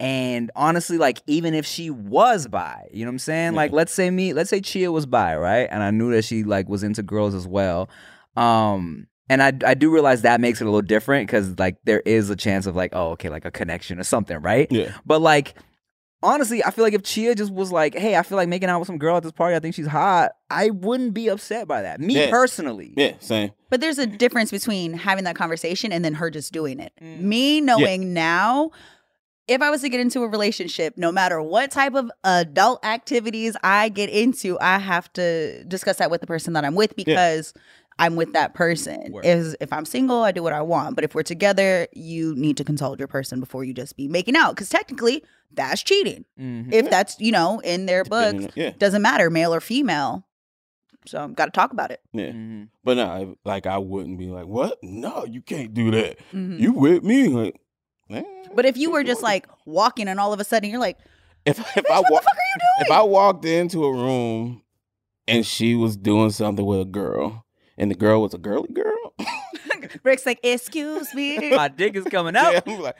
[0.00, 3.52] and honestly, like, even if she was bi, you know what I'm saying?
[3.52, 3.56] Yeah.
[3.56, 5.68] Like, let's say me, let's say Chia was bi, right?
[5.70, 7.88] And I knew that she like was into girls as well.
[8.36, 12.00] Um, and I I do realize that makes it a little different because like there
[12.00, 14.66] is a chance of like, oh, okay, like a connection or something, right?
[14.72, 14.92] Yeah.
[15.06, 15.54] But like
[16.22, 18.78] honestly, I feel like if Chia just was like, hey, I feel like making out
[18.78, 21.82] with some girl at this party, I think she's hot, I wouldn't be upset by
[21.82, 22.00] that.
[22.00, 22.30] Me Yeah.
[22.30, 22.92] personally.
[22.96, 23.50] Yeah, same.
[23.70, 26.92] But there's a difference between having that conversation and then her just doing it.
[27.00, 27.20] Mm.
[27.20, 28.70] Me knowing now,
[29.48, 33.56] if I was to get into a relationship, no matter what type of adult activities
[33.64, 37.52] I get into, I have to discuss that with the person that I'm with because
[37.98, 39.12] I'm with that person.
[39.12, 39.24] Word.
[39.24, 40.94] Is if I'm single, I do what I want.
[40.94, 44.36] But if we're together, you need to consult your person before you just be making
[44.36, 44.54] out.
[44.54, 46.24] Because technically, that's cheating.
[46.40, 46.72] Mhm.
[46.72, 48.70] If that's, you know, in their books, on- Yeah.
[48.78, 50.24] doesn't matter, male or female.
[51.06, 52.00] So I'm got to talk about it.
[52.12, 52.30] Yeah.
[52.30, 52.68] Mhm.
[52.84, 54.78] But no, like I wouldn't be like, what?
[54.82, 56.18] No, you can't do that.
[56.32, 56.60] Mhm.
[56.60, 57.28] You with me?
[57.28, 57.60] Like,
[58.10, 58.22] eh,
[58.54, 60.98] But if you were just like walking and all of a sudden you're like,
[61.44, 62.86] if if I what the fuck are you doing?
[62.86, 64.62] if I walked into a room
[65.26, 67.44] and she was doing something with a girl,
[67.78, 69.14] and the girl was a girly girl,
[70.02, 71.50] Rick's like, excuse me.
[71.56, 72.68] My dick is coming yeah, out.
[72.68, 72.96] I'm like,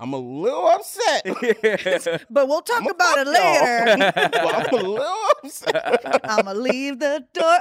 [0.00, 1.24] I'm a little upset.
[2.30, 4.12] but we'll talk I'ma about it later.
[4.30, 6.10] But I'm a little upset.
[6.24, 7.58] I'ma leave the door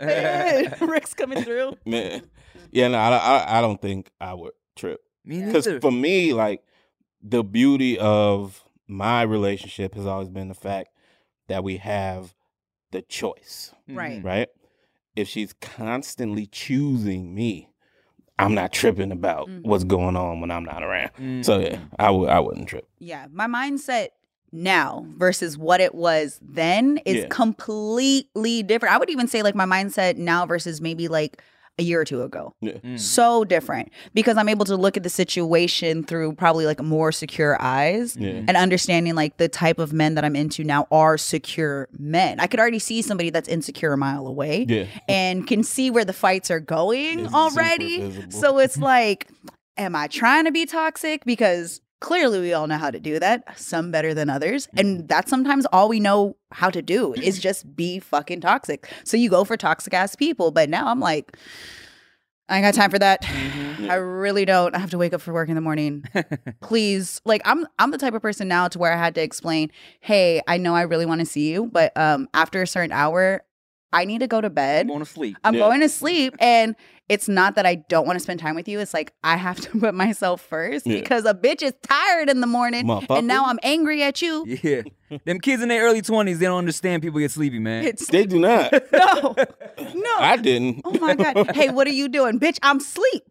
[0.00, 0.88] open.
[0.88, 1.76] Rick's coming through.
[1.84, 2.22] Man,
[2.70, 5.00] yeah, no, I, I, I don't think I would trip.
[5.24, 6.62] Me Because for me, like
[7.22, 10.88] the beauty of my relationship has always been the fact
[11.48, 12.34] that we have
[12.92, 14.24] the choice, Right.
[14.24, 14.48] right?
[15.18, 17.68] If she's constantly choosing me,
[18.38, 19.64] I'm not tripping about Mhm.
[19.64, 21.10] what's going on when I'm not around.
[21.18, 21.44] Mhm.
[21.44, 22.86] So yeah, I would I wouldn't trip.
[23.00, 24.10] Yeah, my mindset
[24.52, 27.26] now versus what it was then is Yeah.
[27.30, 28.94] completely different.
[28.94, 31.42] I would even say like my mindset now versus maybe like
[31.78, 32.54] a year or two ago.
[32.60, 32.72] Yeah.
[32.74, 32.98] Mm.
[32.98, 37.60] So different because I'm able to look at the situation through probably like more secure
[37.60, 38.42] eyes Yeah.
[38.48, 42.40] and understanding like the type of men that I'm into now are secure men.
[42.40, 44.86] I could already see somebody that's insecure a mile away Yeah.
[45.08, 48.12] and can see where the fights are going It's already.
[48.30, 49.28] So it's like,
[49.76, 51.24] am I trying to be toxic?
[51.24, 54.66] Because clearly we all know how to do that, some better than others.
[54.68, 54.78] Mm-hmm.
[54.78, 58.88] And that's sometimes all we know how to do is just be fucking toxic.
[59.04, 60.50] So you go for toxic ass people.
[60.50, 61.36] But now I'm like,
[62.48, 63.22] I ain't got time for that.
[63.22, 63.90] Mm-hmm.
[63.90, 64.74] I really don't.
[64.74, 66.04] I have to wake up for work in the morning.
[66.62, 67.20] Please.
[67.24, 70.40] Like I'm I'm the type of person now to where I had to explain, hey,
[70.48, 73.42] I know I really want to see you, but um after a certain hour,
[73.92, 74.88] I need to go to I'm bed.
[74.88, 75.36] going to sleep.
[75.44, 75.60] I'm Yeah.
[75.60, 76.34] going to sleep.
[76.40, 76.74] And
[77.08, 78.80] it's not that I don't want to spend time with you.
[78.80, 81.00] It's like I have to put myself first Yeah.
[81.00, 82.88] because a bitch is tired in the morning.
[83.10, 84.44] And now I'm angry at you.
[84.62, 84.82] Yeah.
[85.24, 87.82] Them kids in their early 20s, they don't understand people get sleepy, man.
[87.86, 88.70] It's They do not.
[88.92, 89.34] no,
[89.94, 90.14] no.
[90.18, 90.82] I didn't.
[90.84, 91.50] Oh my God.
[91.56, 92.38] Hey, what are you doing?
[92.38, 93.24] Bitch, I'm asleep.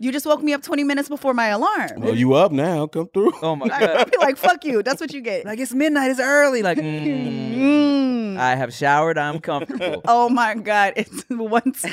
[0.00, 1.90] You just woke me up 20 minutes before my alarm.
[1.98, 2.86] Well, you up now?
[2.86, 3.32] Come through.
[3.42, 4.10] oh my I'd God.
[4.10, 4.82] be like, fuck you.
[4.82, 5.44] That's what you get.
[5.44, 6.62] Like, it's midnight, it's early.
[6.62, 8.38] Like, mm, Mm.
[8.38, 10.00] I have showered, I'm comfortable.
[10.06, 10.94] Oh my God.
[10.96, 11.84] It's once.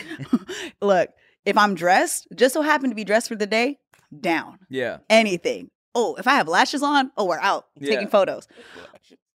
[0.82, 1.10] Look,
[1.46, 3.80] if I'm dressed, just so happen to be dressed for the day,
[4.20, 4.60] down.
[4.70, 4.98] Yeah.
[5.10, 5.70] anything.
[5.96, 7.90] Oh, if I have lashes on, oh, we're out Yeah.
[7.92, 8.48] taking photos.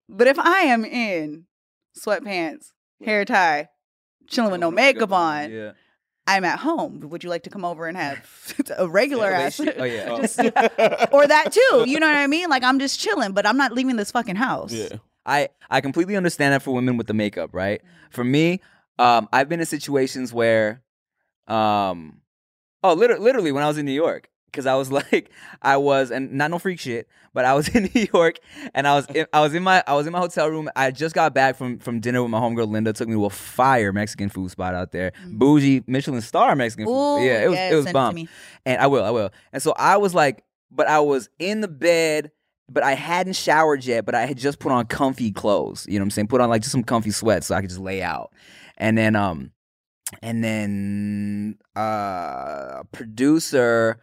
[0.10, 1.46] But if I am in
[2.00, 2.68] sweatpants,
[3.04, 3.70] hair tie,
[4.28, 5.72] chilling with no makeup on, Yeah.
[6.26, 7.02] I'm at home.
[7.10, 8.26] Would you like to come over and have
[8.78, 9.60] a regular ass?
[9.60, 10.18] Oh, yeah.
[10.22, 11.84] Just- or that too.
[11.88, 12.50] You know what I mean?
[12.50, 14.72] Like I'm just chilling, but I'm not leaving this fucking house.
[14.72, 14.98] Yeah.
[15.26, 17.82] I I completely understand that for women with the makeup, right?
[18.12, 18.62] For me,
[19.00, 20.82] um, I've been in situations where,
[21.48, 22.22] um,
[22.84, 26.12] oh, literally, literally when I was in New York, because I was like, I was,
[26.12, 28.38] and not no freak shit, but I was in New York,
[28.74, 30.70] and I was, in, I was in my, I was in my hotel room.
[30.76, 32.94] I just got back from from dinner with my homegirl Linda.
[32.94, 37.26] Took me to a fire Mexican food spot out there, bougie Michelin star Mexican food.
[37.26, 38.28] Yeah, it was, yes, it was bomb me.
[38.66, 39.32] and I will, I will.
[39.52, 42.32] And so I was like, but I was in the bed,
[42.70, 45.86] but I hadn't showered yet, but I had just put on comfy clothes.
[45.88, 46.28] You know what I'm saying?
[46.28, 48.32] Put on like just some comfy sweats so I could just lay out.
[48.78, 49.52] And then um
[50.22, 54.00] and then uh a producer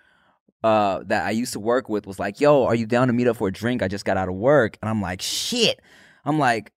[0.64, 3.27] uh that I used to work with was like, "Yo, are you down to meet
[3.29, 3.83] up for a drink?
[3.83, 5.81] I just got out of work." And I'm like, "Shit."
[6.25, 6.73] I'm like,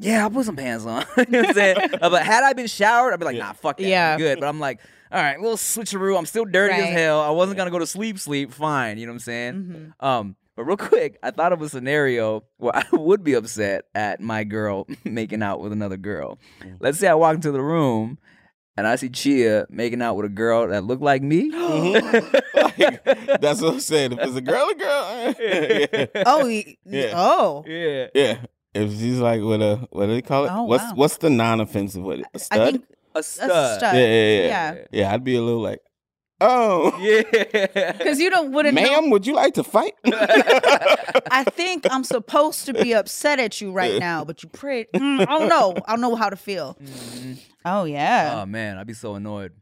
[0.00, 1.04] yeah, I'll put some pants on.
[1.18, 1.76] you know what I'm saying?
[2.00, 3.84] But had I been showered, I'd be like, nah, fuck that.
[3.86, 4.14] Yeah.
[4.14, 4.40] I'm good.
[4.40, 4.80] But I'm like,
[5.12, 6.18] all right, little switcheroo.
[6.18, 7.20] I'm still dirty as hell.
[7.20, 8.52] I wasn't gonna go to sleep, sleep.
[8.52, 8.98] Fine.
[8.98, 9.94] You know what I'm saying?
[10.00, 10.04] Mhm.
[10.06, 14.20] Um, but real quick, I thought of a scenario where I would be upset at
[14.20, 16.38] my girl making out with another girl.
[16.62, 16.76] Mm.
[16.80, 18.18] Let's say I walk into the room
[18.76, 21.50] and I see Chia making out with a girl that looked like me.
[21.50, 23.04] Like,
[23.40, 24.12] that's what I'm saying.
[24.12, 25.34] If it's a girl, a girl.
[25.40, 26.22] yeah.
[26.26, 27.12] Oh, y- Yeah.
[27.14, 27.64] oh.
[27.66, 28.06] yeah.
[28.14, 28.38] Yeah.
[28.72, 30.50] If she's like with a what do they call it?
[30.52, 30.92] Oh, what's wow.
[30.94, 32.26] what's the non-offensive with it?
[32.32, 32.60] A stud?
[32.60, 32.84] I think
[33.16, 33.78] A a stud.
[33.78, 33.94] stud.
[33.96, 34.84] yeah, yeah, yeah, Yeah.
[34.92, 35.12] yeah.
[35.12, 35.80] I'd be a little like,
[36.40, 37.92] oh, Yeah.
[37.92, 38.82] Because you don't wouldn't know.
[38.82, 39.94] ma'am, would you like to fight?
[40.04, 44.86] I think I'm supposed to be upset at you right now, but you pray.
[44.94, 45.74] Mm, I don't know.
[45.86, 46.76] I don't know how to feel.
[46.82, 47.38] Mhm.
[47.64, 48.40] Oh yeah.
[48.42, 49.52] Oh man, I'd be so annoyed.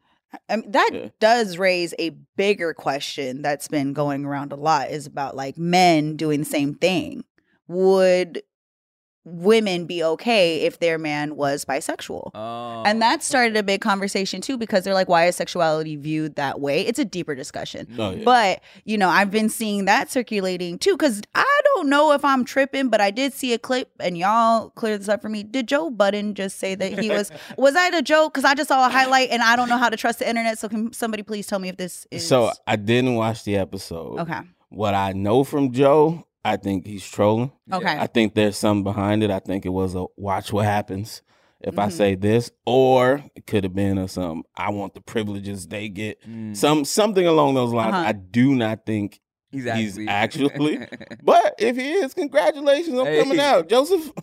[0.48, 1.08] I mean, that Yeah.
[1.20, 6.16] does raise a bigger question that's been going around a lot is about like men
[6.16, 7.24] doing the same thing.
[7.66, 8.42] Would
[9.30, 12.30] women be okay if their man was bisexual?
[12.34, 12.82] Oh.
[12.84, 16.60] And that started a big conversation too because they're like, why is sexuality viewed that
[16.60, 16.86] way?
[16.86, 17.86] It's a deeper discussion.
[17.98, 18.24] Oh, yeah.
[18.24, 22.44] But, you know, I've been seeing that circulating too because I don't know if I'm
[22.44, 25.42] tripping, but I did see a clip and y'all clear this up for me.
[25.42, 28.34] Did Joe Budden just say that he was, was that a joke?
[28.34, 30.58] Because I just saw a highlight and I don't know how to trust the internet.
[30.58, 32.26] So can somebody please tell me if this is.
[32.26, 34.20] So I didn't watch the episode.
[34.20, 34.40] okay.
[34.70, 37.52] What I know from Joe, I think he's trolling.
[37.72, 37.96] Okay.
[37.98, 39.30] I think there's something behind it.
[39.30, 41.22] I think it was a watch what happens.
[41.60, 41.92] if I Mhm.
[41.92, 46.22] say this, or it could have been a some I want the privileges they get,
[46.22, 46.56] Mm.
[46.56, 47.94] some something along those lines.
[47.94, 48.06] Uh-huh.
[48.06, 49.18] I do not think.
[49.50, 50.48] He's He's actually.
[50.78, 50.86] actually-
[51.20, 54.12] But if he is, congratulations on coming out, Joseph.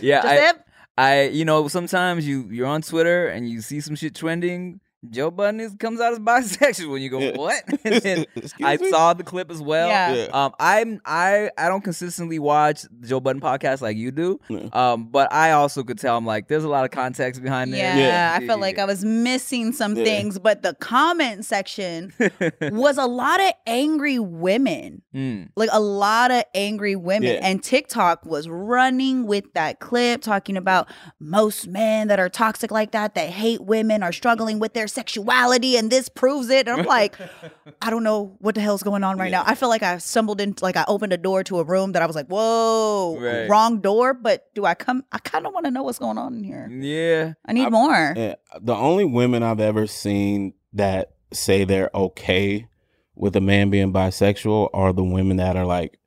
[0.00, 0.52] yeah, I,
[0.98, 4.80] I, you know, sometimes you you're on Twitter and you see some shit trending.
[5.08, 8.26] Joe Budden is, comes out as bisexual, and you go, "What?" And
[8.62, 8.90] I me?
[8.90, 9.88] saw the clip as well.
[9.88, 10.14] Yeah.
[10.14, 10.24] Yeah.
[10.32, 14.38] Um, I'm I I don't consistently watch the Joe Budden podcast like you do.
[14.48, 14.68] Yeah.
[14.72, 17.94] Um, but I also could tell I'm like there's a lot of context behind Yeah,
[17.96, 18.06] there.
[18.08, 18.38] Yeah.
[18.38, 20.04] I felt like I was missing some Yeah.
[20.04, 22.12] things, but the comment section
[22.60, 25.02] was a lot of angry women.
[25.20, 25.48] Mm.
[25.56, 27.28] Like a lot of angry women.
[27.34, 27.40] Yeah.
[27.42, 30.88] And TikTok was running with that clip talking about
[31.18, 35.76] most men that are toxic like that, that hate women, are struggling with their sexuality,
[35.76, 36.68] and this proves it.
[36.68, 37.16] And I'm like,
[37.82, 39.38] I don't know what the hell's going on right Yeah.
[39.38, 39.44] now.
[39.46, 42.02] I feel like I stumbled into like I opened a door to a room that
[42.02, 43.48] I was like, whoa, Right.
[43.48, 44.14] wrong door.
[44.14, 45.04] But do I come?
[45.12, 46.68] I kind of want to know what's going on in here.
[46.70, 47.32] Yeah.
[47.46, 48.14] I need I- more.
[48.16, 52.66] Yeah, the only women I've ever seen that say they're okay
[53.14, 55.98] with a man being bisexual are the women that are like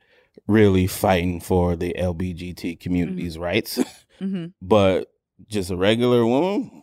[0.47, 3.79] really fighting for the LBGT community's rights.
[4.19, 5.09] hmm but
[5.47, 6.82] just a regular woman,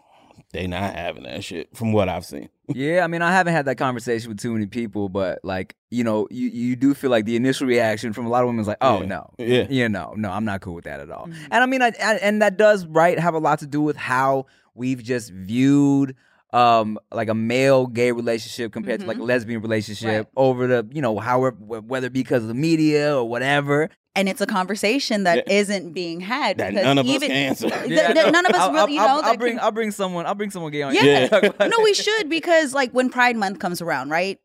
[0.52, 2.48] they not having that shit from what I've seen.
[2.72, 6.04] Yeah, I mean, I haven't had that conversation with too many people, but like, you
[6.04, 8.68] know, you, you do feel like the initial reaction from a lot of women is
[8.68, 9.06] like, oh Yeah.
[9.06, 9.66] no, Yeah.
[9.68, 11.26] yeah, no, no, I'm not cool with that at all.
[11.26, 11.34] Mhm.
[11.50, 13.96] And I mean, I, I, and that does right have a lot to do with
[13.96, 16.14] how we've just viewed
[16.52, 20.16] um like a male gay relationship compared to like a lesbian relationship Mm-hmm.
[20.18, 20.26] Right.
[20.36, 24.46] over the you know however whether because of the media or whatever and it's a
[24.46, 25.78] conversation that Yeah.
[25.78, 27.70] not being had That because none of us even can answer.
[27.70, 29.12] th- Yeah, th- none of us I'll, really I'll, know.
[29.14, 31.28] I'll, that I'll bring can- I'll bring someone I'll bring someone gay on yeah,
[31.60, 31.66] Yeah.
[31.68, 34.38] No, we should because like when Pride Month comes around, right?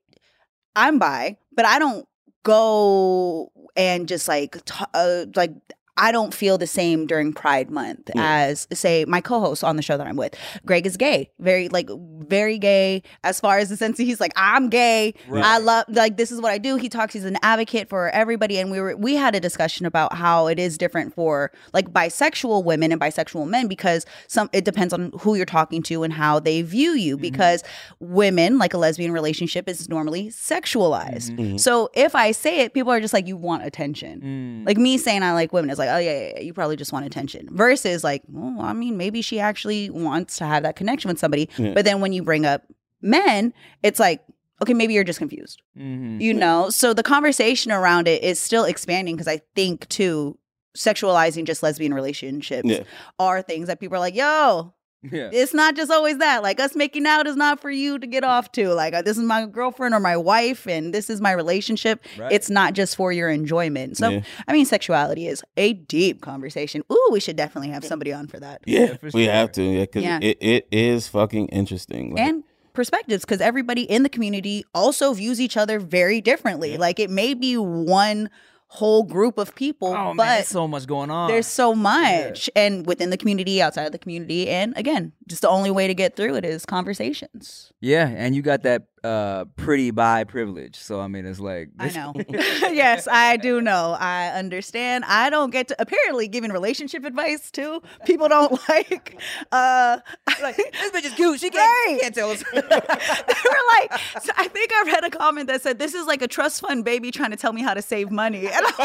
[0.75, 2.05] I'm bi, but I don't
[2.43, 5.51] go and just like t- uh, like
[5.97, 8.21] I don't feel the same during Pride Month Yeah.
[8.49, 10.35] as say my co-host on the show that I'm with.
[10.65, 11.89] Greg is gay, very like
[12.27, 15.13] very gay as far as the sense that he's like I'm gay.
[15.27, 15.43] Right.
[15.43, 16.75] I love like this is what I do.
[16.75, 17.13] He talks.
[17.13, 20.59] He's an advocate for everybody, and we were we had a discussion about how it
[20.59, 25.35] is different for like bisexual women and bisexual men because some it depends on who
[25.35, 27.17] you're talking to and how they view you.
[27.17, 27.63] Because
[27.99, 31.31] women like a lesbian relationship is normally sexualized.
[31.37, 31.59] Mhm.
[31.59, 34.21] So if I say it, people are just like you want attention.
[34.63, 34.67] Mm.
[34.67, 36.91] Like me saying I like women is like, oh yeah, yeah, yeah, you probably just
[36.93, 37.47] want attention.
[37.51, 41.49] Versus like, well, I mean, maybe she actually wants to have that connection with somebody.
[41.57, 41.73] Yeah.
[41.73, 42.63] But then when you bring up
[43.01, 44.21] men, it's like,
[44.61, 45.61] okay, maybe you're just confused.
[45.77, 46.21] Mhm.
[46.21, 46.69] You know?
[46.69, 50.37] So the conversation around it is still expanding because I think too,
[50.77, 52.83] sexualizing just lesbian relationships Yeah.
[53.19, 54.73] are things that people are like, yo,
[55.11, 55.29] yeah.
[55.31, 56.43] it's not just always that.
[56.43, 58.73] Like us making out is not for you to get off to.
[58.73, 62.03] Like uh, this is my girlfriend or my wife, and this is my relationship.
[62.17, 62.31] Right.
[62.31, 63.97] It's not just for your enjoyment.
[63.97, 64.21] So Yeah.
[64.47, 66.83] I mean, sexuality is a deep conversation.
[66.91, 68.61] Ooh, we should definitely have somebody on for that.
[68.65, 69.31] Yeah, Yeah, for we sure.
[69.33, 69.63] have to.
[69.63, 70.19] Yeah, because Yeah.
[70.21, 72.15] it, it is fucking interesting.
[72.15, 72.43] Like, And
[72.73, 76.73] perspectives because everybody in the community also views each other very differently.
[76.73, 76.79] Yeah.
[76.79, 78.29] Like it may be one
[78.67, 81.29] whole group of people, oh but there's so much going on.
[81.29, 85.49] there's so much and within the community outside of the community and again just the
[85.49, 89.91] only way to get through it is conversations Yeah, and you got that uh pretty
[89.91, 90.75] by privilege.
[90.75, 95.51] So I mean, it's like i know yes i do know i understand i don't
[95.51, 99.19] get to apparently giving relationship advice too people don't like
[99.51, 99.99] uh
[100.41, 101.39] like this bitch is cute.
[101.39, 102.43] She can't, she can't tell us.
[102.53, 106.21] they were like, so I think I read a comment that said, "This is like
[106.21, 108.79] a trust fund baby trying to tell me how to save money." And I was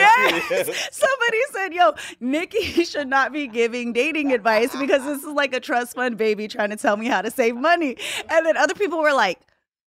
[0.50, 0.90] Yes.
[0.92, 5.60] Somebody said, yo, Nikki should not be giving dating advice because this is like a
[5.60, 7.95] trust fund baby trying to tell me how to save money.
[8.30, 9.40] And then other people were like,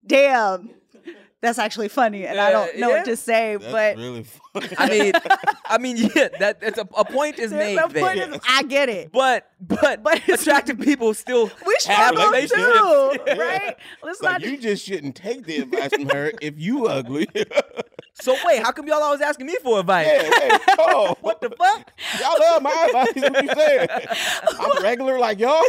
[0.06, 0.70] damn,
[1.44, 2.26] that's actually funny.
[2.26, 2.96] And I don't know Yeah.
[2.96, 4.68] what to say, That's but really funny.
[4.78, 5.12] I mean,
[5.66, 8.88] I mean, yeah, that that's a, a point is made the point is, I get
[8.88, 9.12] it.
[9.12, 12.60] but but But attractive people still We have struggle relationships.
[12.62, 13.34] too, Yeah.
[13.36, 13.76] right?
[14.02, 14.50] Let's like not.
[14.50, 17.28] you just shouldn't take the advice from her if you ugly.
[18.16, 20.06] So wait, how come y'all always asking me for advice?
[20.06, 21.92] wait, oh, What the fuck?
[22.20, 23.30] Y'all love my advice.
[23.30, 23.88] What you saying?
[24.60, 25.60] I'm regular like y'all.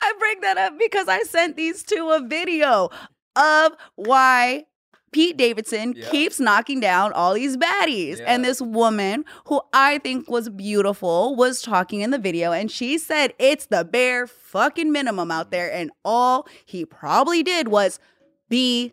[0.00, 2.90] I bring that up because I sent these two a video
[3.34, 4.66] of why
[5.12, 6.08] Pete Davidson Yeah.
[6.10, 8.18] keeps knocking down all these baddies.
[8.18, 8.24] Yeah.
[8.26, 12.98] And this woman, who I think was beautiful, was talking in the video and she
[12.98, 15.72] said it's the bare fucking minimum out there.
[15.72, 17.98] And all he probably did was
[18.48, 18.92] be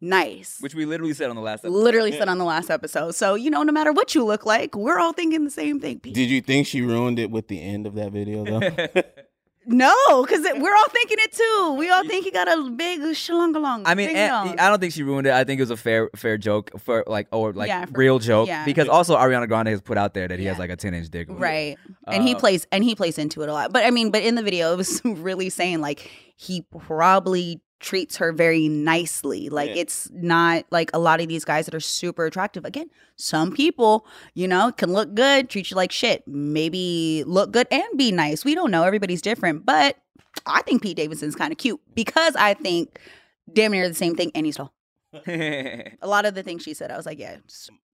[0.00, 0.58] nice.
[0.60, 1.76] Which we literally said on the last episode.
[1.78, 3.14] Literally said on the last episode.
[3.14, 6.00] So, you know, no matter what you look like, we're all thinking the same thing,
[6.00, 6.14] Pete.
[6.14, 9.02] Did you think she ruined it with the end of that video though?
[9.64, 11.74] No, because we're all thinking it too.
[11.78, 13.82] We all think he got a big shalongalong.
[13.86, 15.32] I mean, and- I don't think she ruined it.
[15.32, 18.18] I think it was a fair, fair joke for like, or like Yeah, for- real
[18.18, 18.48] joke.
[18.48, 18.64] yeah.
[18.64, 21.08] Because also Ariana Grande has put out there that he has like a ten inch
[21.10, 21.28] dick.
[21.28, 21.44] or whatever.
[21.52, 24.10] right and he Uh, plays and he plays into it a lot but i mean
[24.10, 29.50] but in the video it was really saying like he probably treats her very nicely.
[29.50, 29.82] Like Yeah.
[29.82, 32.64] it's not like a lot of these guys that are super attractive.
[32.64, 37.66] Again some people you know can look good treat you like shit maybe look good
[37.70, 38.44] and be nice.
[38.44, 38.84] We don't know.
[38.84, 39.66] Everybody's different.
[39.66, 39.98] But
[40.46, 42.98] i think pete davidson's kind of cute because i think
[43.52, 44.72] damn near the same thing and he's tall.
[45.26, 47.36] A lot of the things she said i was like yeah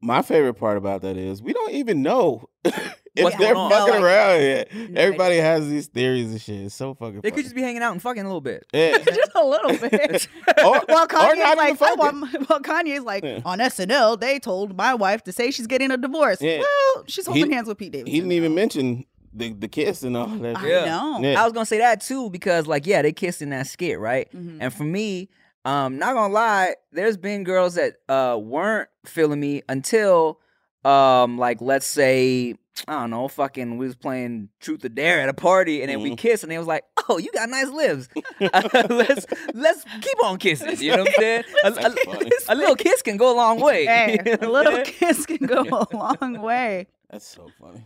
[0.01, 2.75] My favorite part about that is we don't even know if
[3.17, 3.89] What's they're going on?
[3.89, 4.69] fucking No, I- around yet.
[4.75, 6.61] No Everybody has these theories and shit.
[6.67, 7.21] It's so fucking.
[7.21, 7.43] they funny.
[7.43, 8.65] could just be hanging out and fucking a little bit.
[8.73, 8.99] Yeah.
[9.05, 10.29] just a little bit
[10.65, 11.99] or, Well, or Kanye's not even like, I fucking.
[12.21, 13.41] want, well, Kanye's like, Yeah.
[13.45, 16.41] on SNL, they told my wife to say she's getting a divorce.
[16.41, 16.59] Yeah.
[16.61, 18.13] Well, she's He- holding hands with Pete Davidson.
[18.15, 20.57] He didn't even mention the the kiss and all that.
[20.57, 20.71] I shit.
[20.71, 20.85] Yeah.
[20.87, 21.19] know.
[21.21, 21.41] Yeah.
[21.43, 24.29] I was gonna say that too because like yeah, they kissed in that skit, right?
[24.33, 24.59] Mhm.
[24.61, 25.29] And for me,
[25.69, 30.41] um, not gonna lie, there's been girls that uh weren't feeling me until
[30.85, 32.55] um like let's say
[32.87, 36.01] I don't know, fucking we was playing Truth or Dare at a party and then
[36.01, 36.19] we Mhm.
[36.19, 38.09] kissed and they was like, Oh, you got nice lips.
[38.41, 40.77] let's let's keep on kissing.
[40.81, 41.45] You know what I'm saying?
[41.65, 43.85] A, a- a little kiss can go a long way.
[43.87, 46.87] Hey, You a know what I'm little kiss can go a long way.
[47.11, 47.85] That's so funny.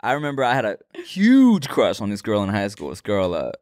[0.00, 2.90] I remember I had a huge crush on this girl in high school.
[2.90, 3.52] This girl, uh,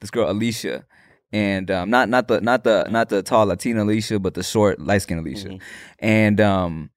[0.00, 0.84] this girl Alicia,
[1.32, 4.80] and um, not not the not the not the tall Latina Alicia, but the short
[4.80, 5.60] light skinned Alicia, Mhm.
[6.00, 6.90] and um,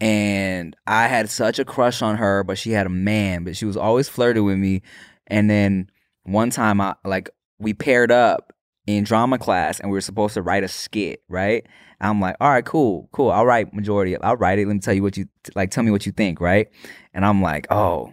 [0.00, 3.64] and I had such a crush on her, but she had a man, but she
[3.64, 4.82] was always flirting with me,
[5.26, 5.90] and then
[6.24, 8.52] one time I like we paired up
[8.86, 11.66] in drama class and we were supposed to write a skit, right?
[12.00, 13.30] I'm like, all right, cool, cool.
[13.30, 14.66] I'll write majority I'll write it.
[14.66, 16.68] Let me tell you what you like tell me what you think, right?
[17.14, 18.12] And I'm like, oh,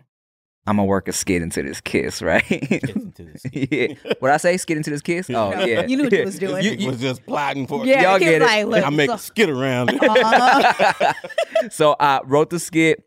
[0.66, 2.44] I'm gonna work a skit into this kiss, right?
[2.44, 3.44] Kiss into this.
[3.52, 3.96] yeah.
[4.20, 4.56] What I say?
[4.58, 5.30] Skit into this kiss?
[5.30, 5.86] Oh No, yeah.
[5.86, 6.64] you knew what you was doing.
[6.64, 7.86] You- He you- was just plotting for.
[7.86, 8.68] Yeah, Y'all get it.
[8.68, 9.90] like, I make so- a skit around.
[9.94, 10.02] it.
[10.02, 11.14] Uh-huh.
[11.70, 13.04] so I wrote the skit.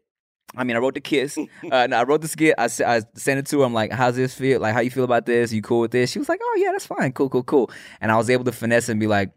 [0.59, 1.37] I mean, I wrote the kiss.
[1.71, 2.55] Uh, no, I wrote the skit.
[2.59, 3.05] I sent
[3.39, 3.65] it to her.
[3.67, 4.61] I'm like, "How's this feel?
[4.61, 5.53] Like, how you feel about this?
[5.53, 7.13] You cool with this?" She was like, "Oh yeah, that's fine.
[7.13, 9.31] Cool, cool, cool." And I was able to finesse and be like,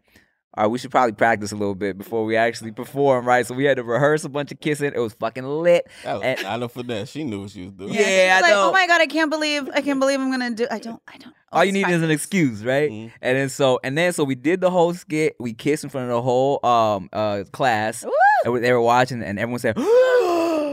[0.56, 3.54] "All right, we should probably practice a little bit before we actually perform, right?" So
[3.54, 4.92] we had to rehearse a bunch of kissing.
[4.94, 5.86] It was fucking lit.
[6.04, 7.10] That was And- not a finesse.
[7.10, 7.94] She knew what she was doing.
[7.94, 8.68] Yeah, she's I like, know.
[8.68, 10.66] oh my god, I can't believe, I can't believe I'm gonna do.
[10.70, 11.34] I don't, I don't.
[11.52, 11.94] All you need fine.
[11.94, 12.90] is an excuse, right?
[12.90, 13.10] Mhm.
[13.22, 15.34] And then so and then so we did the whole skit.
[15.40, 18.04] We kissed in front of the whole um uh class.
[18.04, 18.10] Woo!
[18.44, 19.76] And we- they were watching, and everyone said,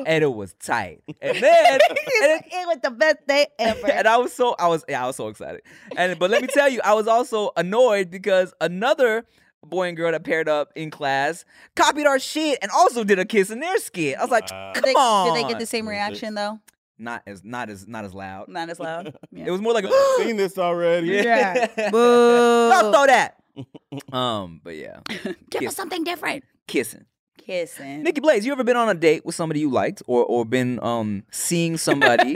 [0.06, 1.02] and it was tight.
[1.22, 3.88] And then, and, then- it was the best day ever.
[3.92, 5.62] and I was so I was yeah I was so excited.
[5.98, 9.26] And but let me tell you, I was also annoyed because another
[9.66, 11.44] boy and girl that paired up in class
[11.76, 14.18] copied our shit and also did a kiss in their skit.
[14.18, 14.72] I was like, Wow.
[14.74, 16.60] come did, they, on, did they get the same reaction though?
[17.00, 18.48] not as not as not as loud.
[18.48, 19.16] Not as loud.
[19.32, 19.46] Yeah.
[19.48, 21.08] It was more like a, I've seen this already.
[21.10, 21.68] Yeah.
[21.76, 22.92] Don't Boo.
[22.92, 23.36] throw that.
[24.14, 25.70] um, but yeah, Give Kiss.
[25.70, 26.44] us something different.
[26.68, 27.06] kissing.
[27.38, 28.04] Kissing.
[28.04, 30.80] Nikki Blades, you ever been on a date with somebody you liked, or or been
[30.84, 32.36] um seeing somebody,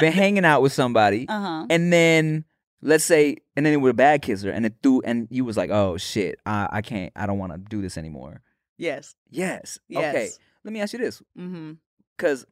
[0.00, 1.66] been hanging out with somebody, Uh huh.
[1.70, 2.44] and then
[2.82, 5.56] let's say, and then it was a bad kisser, and it threw, and you was
[5.56, 8.42] like, oh shit, I I can't, I don't want to do this anymore.
[8.76, 9.14] Yes.
[9.30, 9.78] Yes.
[9.88, 10.14] Yes.
[10.14, 10.28] Okay.
[10.64, 11.72] Let me ask you this, Mm-hmm.
[12.16, 12.46] because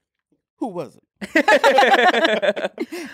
[0.58, 1.02] Who was it?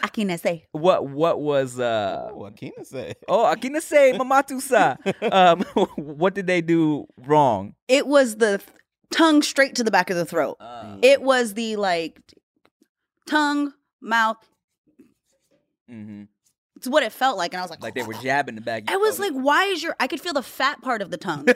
[0.03, 0.67] I can't say.
[0.73, 3.17] what what was uh Oh, what Keena said.
[3.29, 4.97] oh I can say mamatusa
[5.33, 5.61] um
[5.97, 7.75] what did they do wrong?
[7.89, 8.61] It was the
[9.13, 10.57] tongue straight to the back of the throat.
[10.61, 12.21] Uh, It was the like
[13.27, 14.39] tongue, mouth.
[15.91, 16.29] mhm.
[16.83, 18.91] It's what it felt like, and I was like, Like they were jabbing the back.
[18.91, 19.95] I was like, why is your?
[20.01, 21.47] I could feel the fat part of the tongue.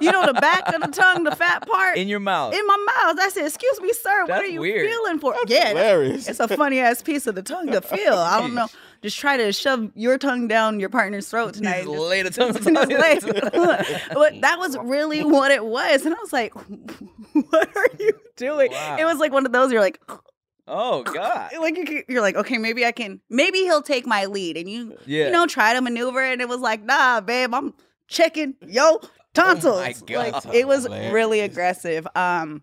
[0.00, 2.54] you know, the back of the tongue, the fat part in your mouth.
[2.54, 3.18] in my mouth.
[3.20, 4.22] I said, "Excuse me, sir.
[4.24, 4.88] what are you weird.
[4.88, 6.26] feeling for?" That's yeah, hilarious.
[6.26, 8.14] it's a funny ass piece of the tongue to feel.
[8.14, 8.68] I don't know.
[9.02, 11.82] Just try to shove your tongue down your partner's throat tonight.
[11.82, 14.02] Just Just- lay the tongue just on lay- it.
[14.14, 18.70] but that was really what it was, and I was like, "What are you doing?"
[18.72, 18.96] Wow.
[18.98, 19.70] It was like one of those.
[19.70, 20.00] You're like,
[20.68, 21.50] oh god.
[21.60, 23.20] like you, you're like, okay, maybe I can.
[23.30, 25.26] Maybe he'll take my lead, and you, Yeah.
[25.26, 26.20] you know, try to maneuver.
[26.22, 27.74] And it was like, nah, babe, I'm
[28.08, 29.00] checking yo
[29.34, 29.76] tonsils.
[29.78, 30.44] Oh my God.
[30.44, 32.06] Like it was really aggressive.
[32.14, 32.62] Um,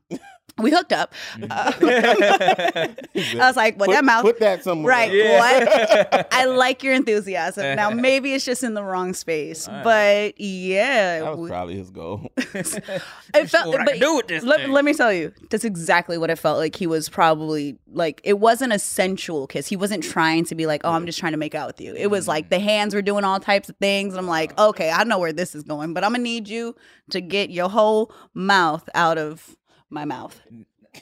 [0.58, 1.14] we hooked up.
[1.50, 1.72] Uh,
[3.14, 4.24] He said, I was like, well, put, that mouth.
[4.24, 4.90] Put that somewhere.
[4.92, 5.12] Right.
[5.12, 6.08] else.
[6.12, 6.28] What?
[6.34, 7.76] I like your enthusiasm.
[7.76, 9.84] Now maybe it's just in the wrong space, right.
[9.84, 12.32] but yeah, That was we- probably his goal.
[12.38, 13.76] it felt.
[13.76, 16.76] But do with this let, let me tell you, that's exactly what it felt like.
[16.76, 19.68] He was probably like it wasn't a sensual kiss.
[19.68, 21.96] He wasn't trying to be like, oh, I'm just trying to make out with you.
[21.96, 24.14] It was like the hands were doing all types of things.
[24.14, 26.76] and I'm like, okay, I know where this is going, but I'm gonna need you
[27.12, 29.56] to get your whole mouth out of
[29.90, 30.40] my mouth.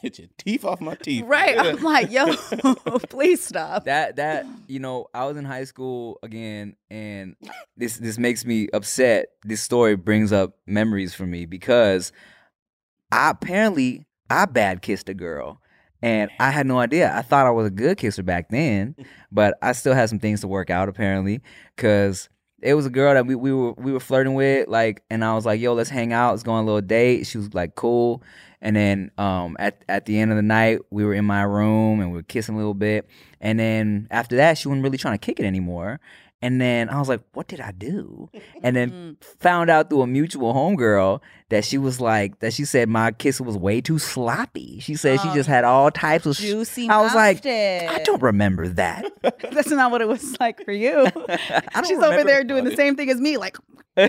[0.01, 1.23] Get your teeth off my teeth.
[1.25, 1.57] Right.
[1.57, 2.35] I'm like, yo,
[3.09, 3.85] please stop.
[3.85, 7.35] that that you know i was in high school again and
[7.77, 12.11] this this makes me upset this story brings up memories for me because
[13.11, 15.61] i apparently i bad kissed a girl
[16.01, 18.95] and i had no idea i thought i was a good kisser back then
[19.31, 21.39] but i still had some things to work out apparently
[21.75, 22.27] because
[22.61, 25.33] it was a girl that we, we were we were flirting with like and i
[25.33, 27.75] was like yo let's hang out let's go on a little date she was like
[27.75, 28.21] cool
[28.62, 31.99] and then um at at the end of the night we were in my room
[31.99, 33.08] and we were kissing a little bit.
[33.39, 35.99] And then after that she wasn't really trying to kick it anymore
[36.41, 38.29] and then I was like, what did I do?
[38.61, 39.11] And then mm-hmm.
[39.39, 41.19] found out through a mutual homegirl
[41.49, 44.79] that she was like, that she said my kiss was way too sloppy.
[44.79, 46.89] She said she Oh, just had all types of sh- Juicy.
[46.89, 49.11] I was like, mouth I don't remember that.
[49.51, 51.07] That's not what it was like for you.
[51.85, 53.38] She's over remember- there doing the same thing as me.
[53.38, 53.57] Like,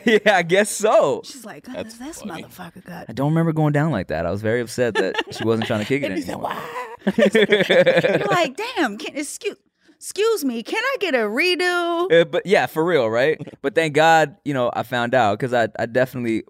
[0.05, 1.22] yeah, I guess so.
[1.24, 2.43] she's like, That's this funny.
[2.43, 3.07] motherfucker got.
[3.09, 4.26] I don't remember going down like that.
[4.26, 6.53] I was very upset that she wasn't trying to kick it And he said, anymore.
[7.16, 9.57] You're like, damn, can't excuse,
[9.99, 12.21] excuse me, can I get a redo?
[12.21, 13.41] Uh, but yeah, for real, right?
[13.63, 16.45] But thank God, you know, I found out because I, I definitely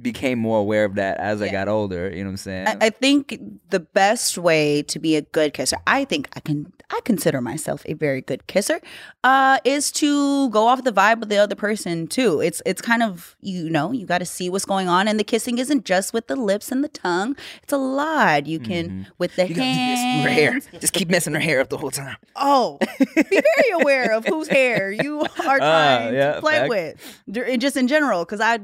[0.00, 2.10] became more aware of that as I got older.
[2.10, 2.66] You know what I'm saying?
[2.66, 3.38] I, I think
[3.70, 7.82] the best way to be a good kisser, I think I can, I consider myself
[7.86, 8.80] a very good kisser,
[9.22, 12.40] uh, is to go off the vibe of the other person too.
[12.40, 15.24] It's, it's kind of, you know, you got to see what's going on, and the
[15.24, 17.36] kissing isn't just with the lips and the tongue.
[17.62, 18.46] It's a lot.
[18.46, 19.50] You can with the Mm-hmm.
[19.50, 20.24] you gotta hands.
[20.24, 20.60] her hair.
[20.80, 22.16] Just keep messing her hair up the whole time.
[22.36, 26.68] Oh, be very aware of whose hair you are trying yeah, to play fact.
[26.68, 28.24] with, just in general.
[28.24, 28.60] Because I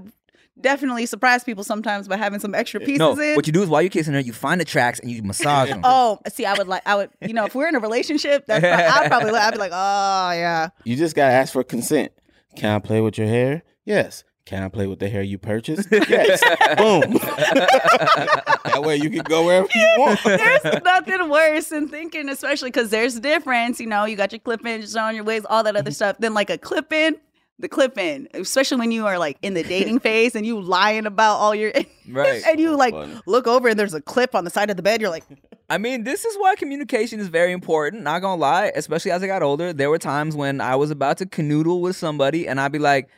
[0.61, 3.37] definitely surprise people sometimes by having some extra pieces No, in.
[3.37, 5.69] what you do is while you're kissing her, you find the tracks and you massage
[5.69, 5.81] them.
[5.85, 8.61] Oh, see, I would like, I would, you know, if we're in a relationship, that's
[8.61, 12.13] pro- I'd probably, I'd be like, oh yeah, You just gotta ask for consent.
[12.57, 13.63] Can I play with your hair?
[13.85, 14.25] Yes.
[14.49, 15.89] Can I play with the hair you purchased?
[15.93, 16.41] Yes.
[16.79, 17.13] Boom.
[17.13, 20.21] that way you can go wherever you want.
[20.25, 23.79] there's nothing worse than thinking, especially because there's difference.
[23.79, 25.95] You know, you got your clip ins on your waist, all that other mm-hmm.
[25.95, 26.17] stuff.
[26.19, 27.19] Then like a clip in,
[27.59, 31.07] the clip in, especially when you are like in the dating phase and you lying
[31.07, 31.73] about all your,
[32.09, 32.43] Right.
[32.47, 33.15] and you like funny.
[33.27, 35.01] look over and there's a clip on the side of the bed.
[35.01, 35.25] You're like,
[35.71, 38.03] I mean, this is why communication is very important.
[38.03, 41.19] Not gonna lie, especially as I got older, there were times when I was about
[41.19, 43.09] to canoodle with somebody, and I'd be like,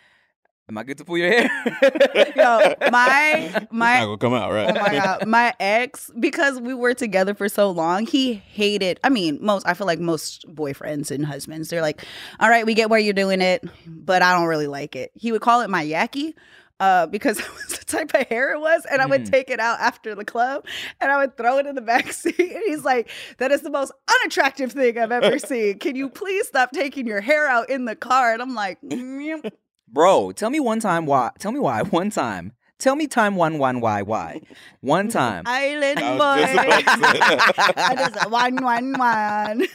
[0.71, 1.51] "Am I good to pull your hair?"
[2.37, 4.71] yo, my Not my gonna come out right.
[4.71, 9.01] Oh my god, my ex, because we were together for so long, he hated.
[9.03, 12.05] I mean, most I feel like most boyfriends and husbands, they're like,
[12.39, 15.33] "All right, we get where you're doing it, but I don't really like it." He
[15.33, 16.35] would call it my yaki.
[16.79, 19.31] Uh, because it was the type of hair it was, and I would Mhm.
[19.31, 20.65] take it out after the club,
[20.99, 22.39] and I would throw it in the back seat.
[22.39, 23.93] And he's like, "That is the most
[24.23, 25.79] unattractive thing I've ever seen.
[25.79, 29.53] Can you please stop taking your hair out in the car?" And I'm like, "Mm,
[29.93, 31.31] Bro, tell me one time why.
[31.39, 31.83] Tell me why.
[31.91, 32.53] One time.
[32.79, 34.41] Tell me time one one why why.
[34.81, 35.43] One time.
[35.47, 37.75] "Island I boy, was just about to say.
[37.77, 39.67] I just one one one."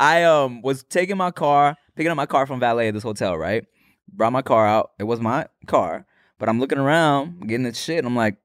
[0.00, 3.36] I um was taking my car, picking up my car from valet at this hotel,
[3.36, 3.66] right?
[4.10, 4.92] Brought my car out.
[4.98, 6.06] It was my car,
[6.38, 7.98] but I'm looking around, getting this shit.
[7.98, 8.36] And I'm like,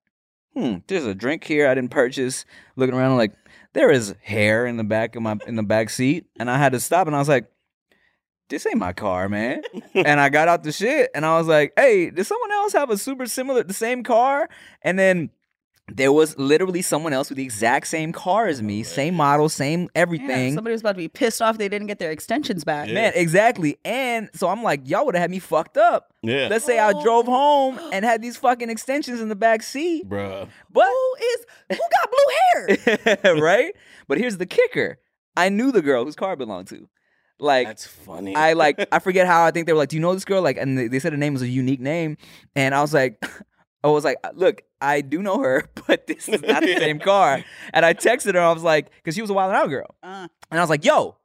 [0.53, 2.43] hmm, there's a drink here I didn't purchase.
[2.75, 3.35] Looking around, I'm like,
[3.73, 6.73] there is hair in the back of my in the back seat, and I had
[6.73, 7.07] to stop.
[7.07, 7.49] And I was like,
[8.51, 9.63] this ain't my car, man.
[9.95, 12.91] and I got out the shit, and I was like, hey, does someone else have
[12.91, 14.47] a super similar, the same car?
[14.83, 15.31] And then
[15.93, 19.81] there was literally someone else with the exact same car as me, same model, same
[19.83, 20.53] Yeah, everything.
[20.53, 22.87] somebody was about to be pissed off they didn't get their extensions back.
[22.87, 22.93] Yeah.
[22.93, 23.77] Man, exactly.
[23.83, 26.13] And so I'm like, y'all would have had me fucked up.
[26.21, 26.47] Yeah.
[26.49, 27.31] Let's say I drove Oh.
[27.31, 30.07] home and had these fucking extensions in the back seat.
[30.07, 30.47] Bruh.
[30.71, 31.45] But Who is
[31.77, 32.11] who got
[33.05, 33.35] blue hair?
[33.41, 33.75] right?
[34.07, 34.97] But here's the kicker.
[35.35, 36.87] I knew the girl whose car belonged to.
[37.41, 38.35] Like That's funny.
[38.35, 40.41] I like I forget how I think they were like, Do you know this girl?
[40.41, 42.17] Like and they, they said her name was a unique name.
[42.55, 43.21] And I was like
[43.83, 47.43] I was like, look, I do know her, but this is not the same car.
[47.73, 49.95] And I texted her, I was like, because she was a wild and out girl.
[50.03, 51.17] Uh, And I was like, yo,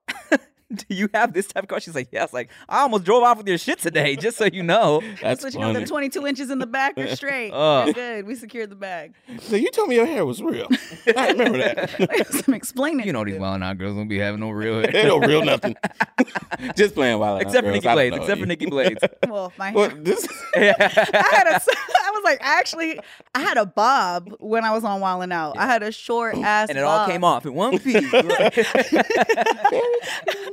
[0.74, 1.80] do you have this type of car?
[1.80, 2.20] She's like, yeah.
[2.20, 5.00] I was like, I almost drove off with your shit today, just so you know.
[5.22, 5.80] That's so you know funny.
[5.84, 7.52] the 22 inches in the back are straight.
[7.52, 7.84] Uh.
[7.86, 8.26] You're good.
[8.26, 9.14] We secured the bag.
[9.40, 10.66] so you told me your hair was real.
[11.16, 12.44] I remember that.
[12.48, 13.06] I'm explaining.
[13.06, 15.06] You know these wild out girls don't be having no real They hair.
[15.06, 15.76] don't real nothing.
[16.76, 17.42] Just playing wild.
[17.42, 17.84] except for Girls.
[17.84, 18.16] Nikki Blades.
[18.16, 18.46] Except for you.
[18.46, 19.00] Nikki Blades.
[19.28, 20.26] well, my Well, this.
[20.54, 20.58] I
[21.32, 22.98] had a, I was like, actually,
[23.34, 25.56] I had a bob when I was on Wildin' Out.
[25.58, 28.10] I had a short ass, and it all came off in one piece.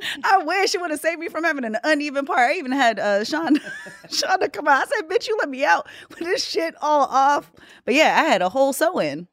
[0.23, 2.51] I wish it would have saved me from having an uneven part.
[2.51, 3.57] I even had uh, Sean,
[4.07, 4.87] Shonda come out.
[4.87, 7.51] I said, "Bitch, you let me out with this shit all off."
[7.85, 9.27] But yeah, I had a whole sew in.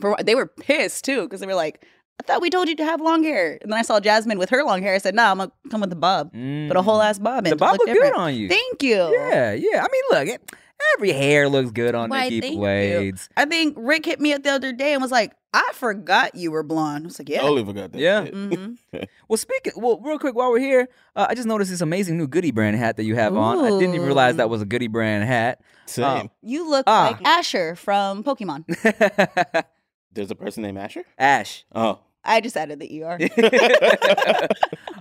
[0.00, 1.84] For they were pissed too because they were like,
[2.20, 4.50] "I thought we told you to have long hair." And then I saw Jasmine with
[4.50, 4.94] her long hair.
[4.94, 7.44] I said, "No, nah, I'm gonna come with the bob, but a whole ass bob."
[7.44, 7.50] Mm.
[7.50, 8.48] The bob look looked good on you.
[8.48, 9.10] Thank you.
[9.12, 9.84] Yeah, yeah.
[9.84, 10.52] I mean, look, it,
[10.96, 12.58] every hair looks good on Why, Nikki thank you.
[12.58, 13.28] Blades.
[13.36, 16.50] I think Rick hit me up the other day and was like, I forgot you
[16.50, 17.04] were blonde.
[17.04, 17.40] I was like, yeah.
[17.40, 17.98] Totally forgot that.
[17.98, 18.24] Yeah.
[18.24, 18.34] shit.
[18.34, 18.72] hmm
[19.28, 22.26] Well, speaking, well, real quick while we're here, uh, I just noticed this amazing new
[22.28, 23.58] Goody Brand hat that you have on.
[23.64, 25.60] I didn't even realize that was a Goody Brand hat.
[25.86, 26.30] Same.
[26.42, 27.08] You look Ah.
[27.16, 28.64] like Asher from Pokemon.
[30.12, 31.04] There's a person named Asher.
[31.18, 31.64] Ash.
[31.74, 33.18] Oh, I just added the ER.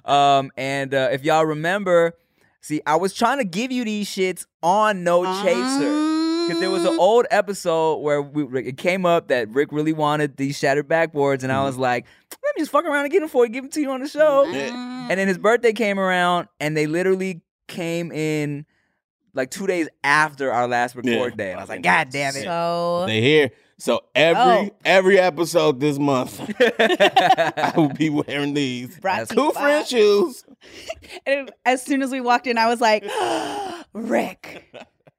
[0.11, 2.15] um, and uh, if y'all remember,
[2.61, 6.05] see, I was trying to give you these shits on No Chaser.
[6.47, 6.99] Because there was an Mm.
[6.99, 11.51] old episode where we, it came up that Rick really wanted these shattered backboards, and
[11.51, 13.71] I was like, let me just fuck around and get them for you, give them
[13.71, 14.45] to you on the show.
[14.47, 14.53] Mm.
[15.09, 18.65] And then his birthday came around, and they literally came in
[19.33, 21.35] like two days after our last record Yeah.
[21.35, 21.51] day.
[21.51, 22.43] And I was like, God damn it.
[22.45, 23.51] So they here.
[23.77, 24.41] So every
[24.71, 24.75] Oh.
[24.85, 26.39] every episode this month,
[26.79, 30.43] I will be wearing these brought to you two by- French shoes.
[31.25, 33.03] And as soon as we walked in, I was like,
[33.93, 34.65] Rick.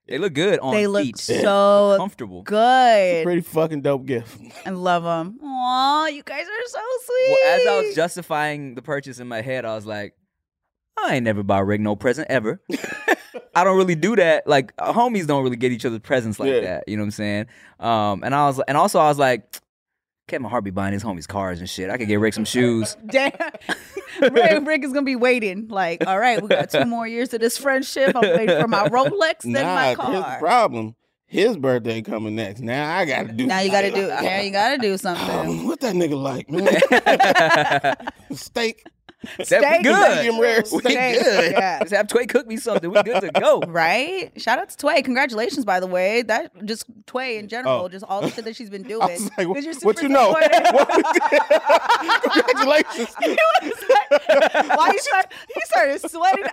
[0.06, 1.18] they look good on They look feet.
[1.18, 2.42] so comfortable.
[2.42, 3.24] good.
[3.24, 4.40] Pretty fucking dope gift.
[4.66, 5.38] I love them.
[5.42, 7.28] Aw, you guys are so sweet.
[7.30, 10.14] Well, as I was justifying the purchase in my head, I was like,
[10.98, 12.60] I ain't never buy Rick no present ever.
[13.54, 14.46] I don't really do that.
[14.46, 16.60] Like uh, homies don't really get each other presents like Yeah.
[16.60, 16.84] that.
[16.88, 17.46] You know what I'm saying?
[17.80, 19.56] Um, and I was, and also I was like,
[20.26, 21.88] can't my heart be buying his homies cars and shit.
[21.90, 22.96] I could get Rick some shoes.
[23.06, 23.32] Damn.
[24.32, 25.68] Rick, Rick is gonna be waiting.
[25.68, 28.14] Like, all right, we got two more years of this friendship.
[28.16, 30.38] I'm waiting for my Rolex and Nah, my here's the car.
[30.38, 30.94] problem.
[31.26, 32.60] His birthday coming next.
[32.60, 33.46] Now I gotta do.
[33.46, 35.28] Now you gotta do now you gotta do something.
[35.30, 37.94] Um, what that nigga like, man?
[38.36, 38.82] Steak.
[39.38, 40.16] That Steak, good.
[40.16, 40.82] medium rare We steak.
[41.22, 41.52] good.
[41.52, 41.78] Yeah.
[41.82, 42.88] Just have Tway cook me something.
[42.88, 43.60] We good to go.
[43.68, 44.30] Right?
[44.40, 45.02] Shout out to Tway.
[45.04, 46.22] Congratulations, by the way.
[46.22, 47.88] That just Tway in general, Oh.
[47.88, 49.02] just all the shit that she's been doing.
[49.02, 50.34] I was like, 'Cause you're what you know?
[52.22, 53.28] Congratulations, He
[53.62, 55.32] was like- Why you start?
[55.54, 56.44] He started sweating.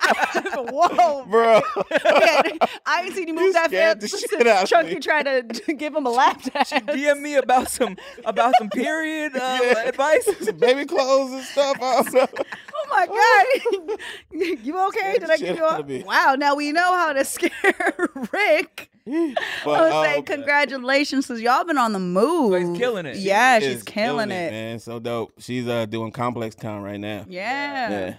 [0.72, 1.62] Whoa, bro.
[2.04, 5.00] Man, I ain't seen you You that scared fast shit since out Chunky me.
[5.00, 6.72] tried to give him a lap dance.
[6.72, 7.96] DM me about some
[8.26, 9.88] about some period uh, Yeah.
[9.90, 10.28] advice.
[10.42, 11.78] Some baby clothes and stuff.
[11.82, 12.28] Also.
[12.74, 14.00] Oh my god,
[14.64, 15.18] you okay?
[15.20, 16.36] Did I shit give you out a wow?
[16.38, 17.52] Now we know how to scare
[18.32, 18.90] Rick.
[19.06, 19.38] But,
[19.68, 22.60] I would say um, congratulations because y'all been on the move.
[22.60, 23.18] She's killing it.
[23.18, 24.52] Yeah, is she's killing, it.
[24.52, 24.80] man.
[24.80, 25.34] So dope.
[25.40, 27.26] She's uh doing Complex Con right now.
[27.28, 27.90] Yeah.
[27.90, 28.16] Yeah,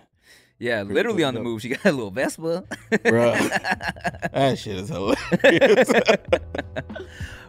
[0.58, 1.44] Yeah, literally on the dope.
[1.44, 1.62] move.
[1.62, 2.64] She got a little Vespa.
[3.04, 3.32] bro.
[4.32, 5.90] that shit is hilarious.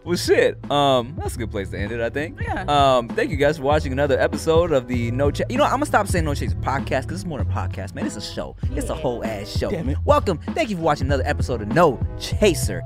[0.03, 0.71] Well, shit.
[0.71, 1.99] Um, that's a good place to end it.
[1.99, 2.39] I think.
[2.39, 2.63] Yeah.
[2.69, 5.47] Um, thank you guys for watching another episode of the No Chase.
[5.49, 7.93] You know, I'm gonna stop saying No Chase podcast because it's more than a podcast,
[7.93, 8.05] man.
[8.05, 8.55] It's a show.
[8.71, 9.69] It's a whole ass show.
[9.69, 9.97] Damn it.
[10.05, 10.37] Welcome.
[10.53, 12.83] Thank you for watching another episode of No Chaser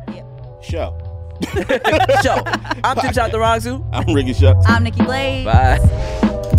[0.64, 0.98] Show.
[2.24, 2.42] Show.
[2.84, 4.66] I'm Tim Chantarangsu I'm Ricky Shucks.
[4.68, 5.46] I'm Nikki Blade.
[5.46, 6.58] Bye.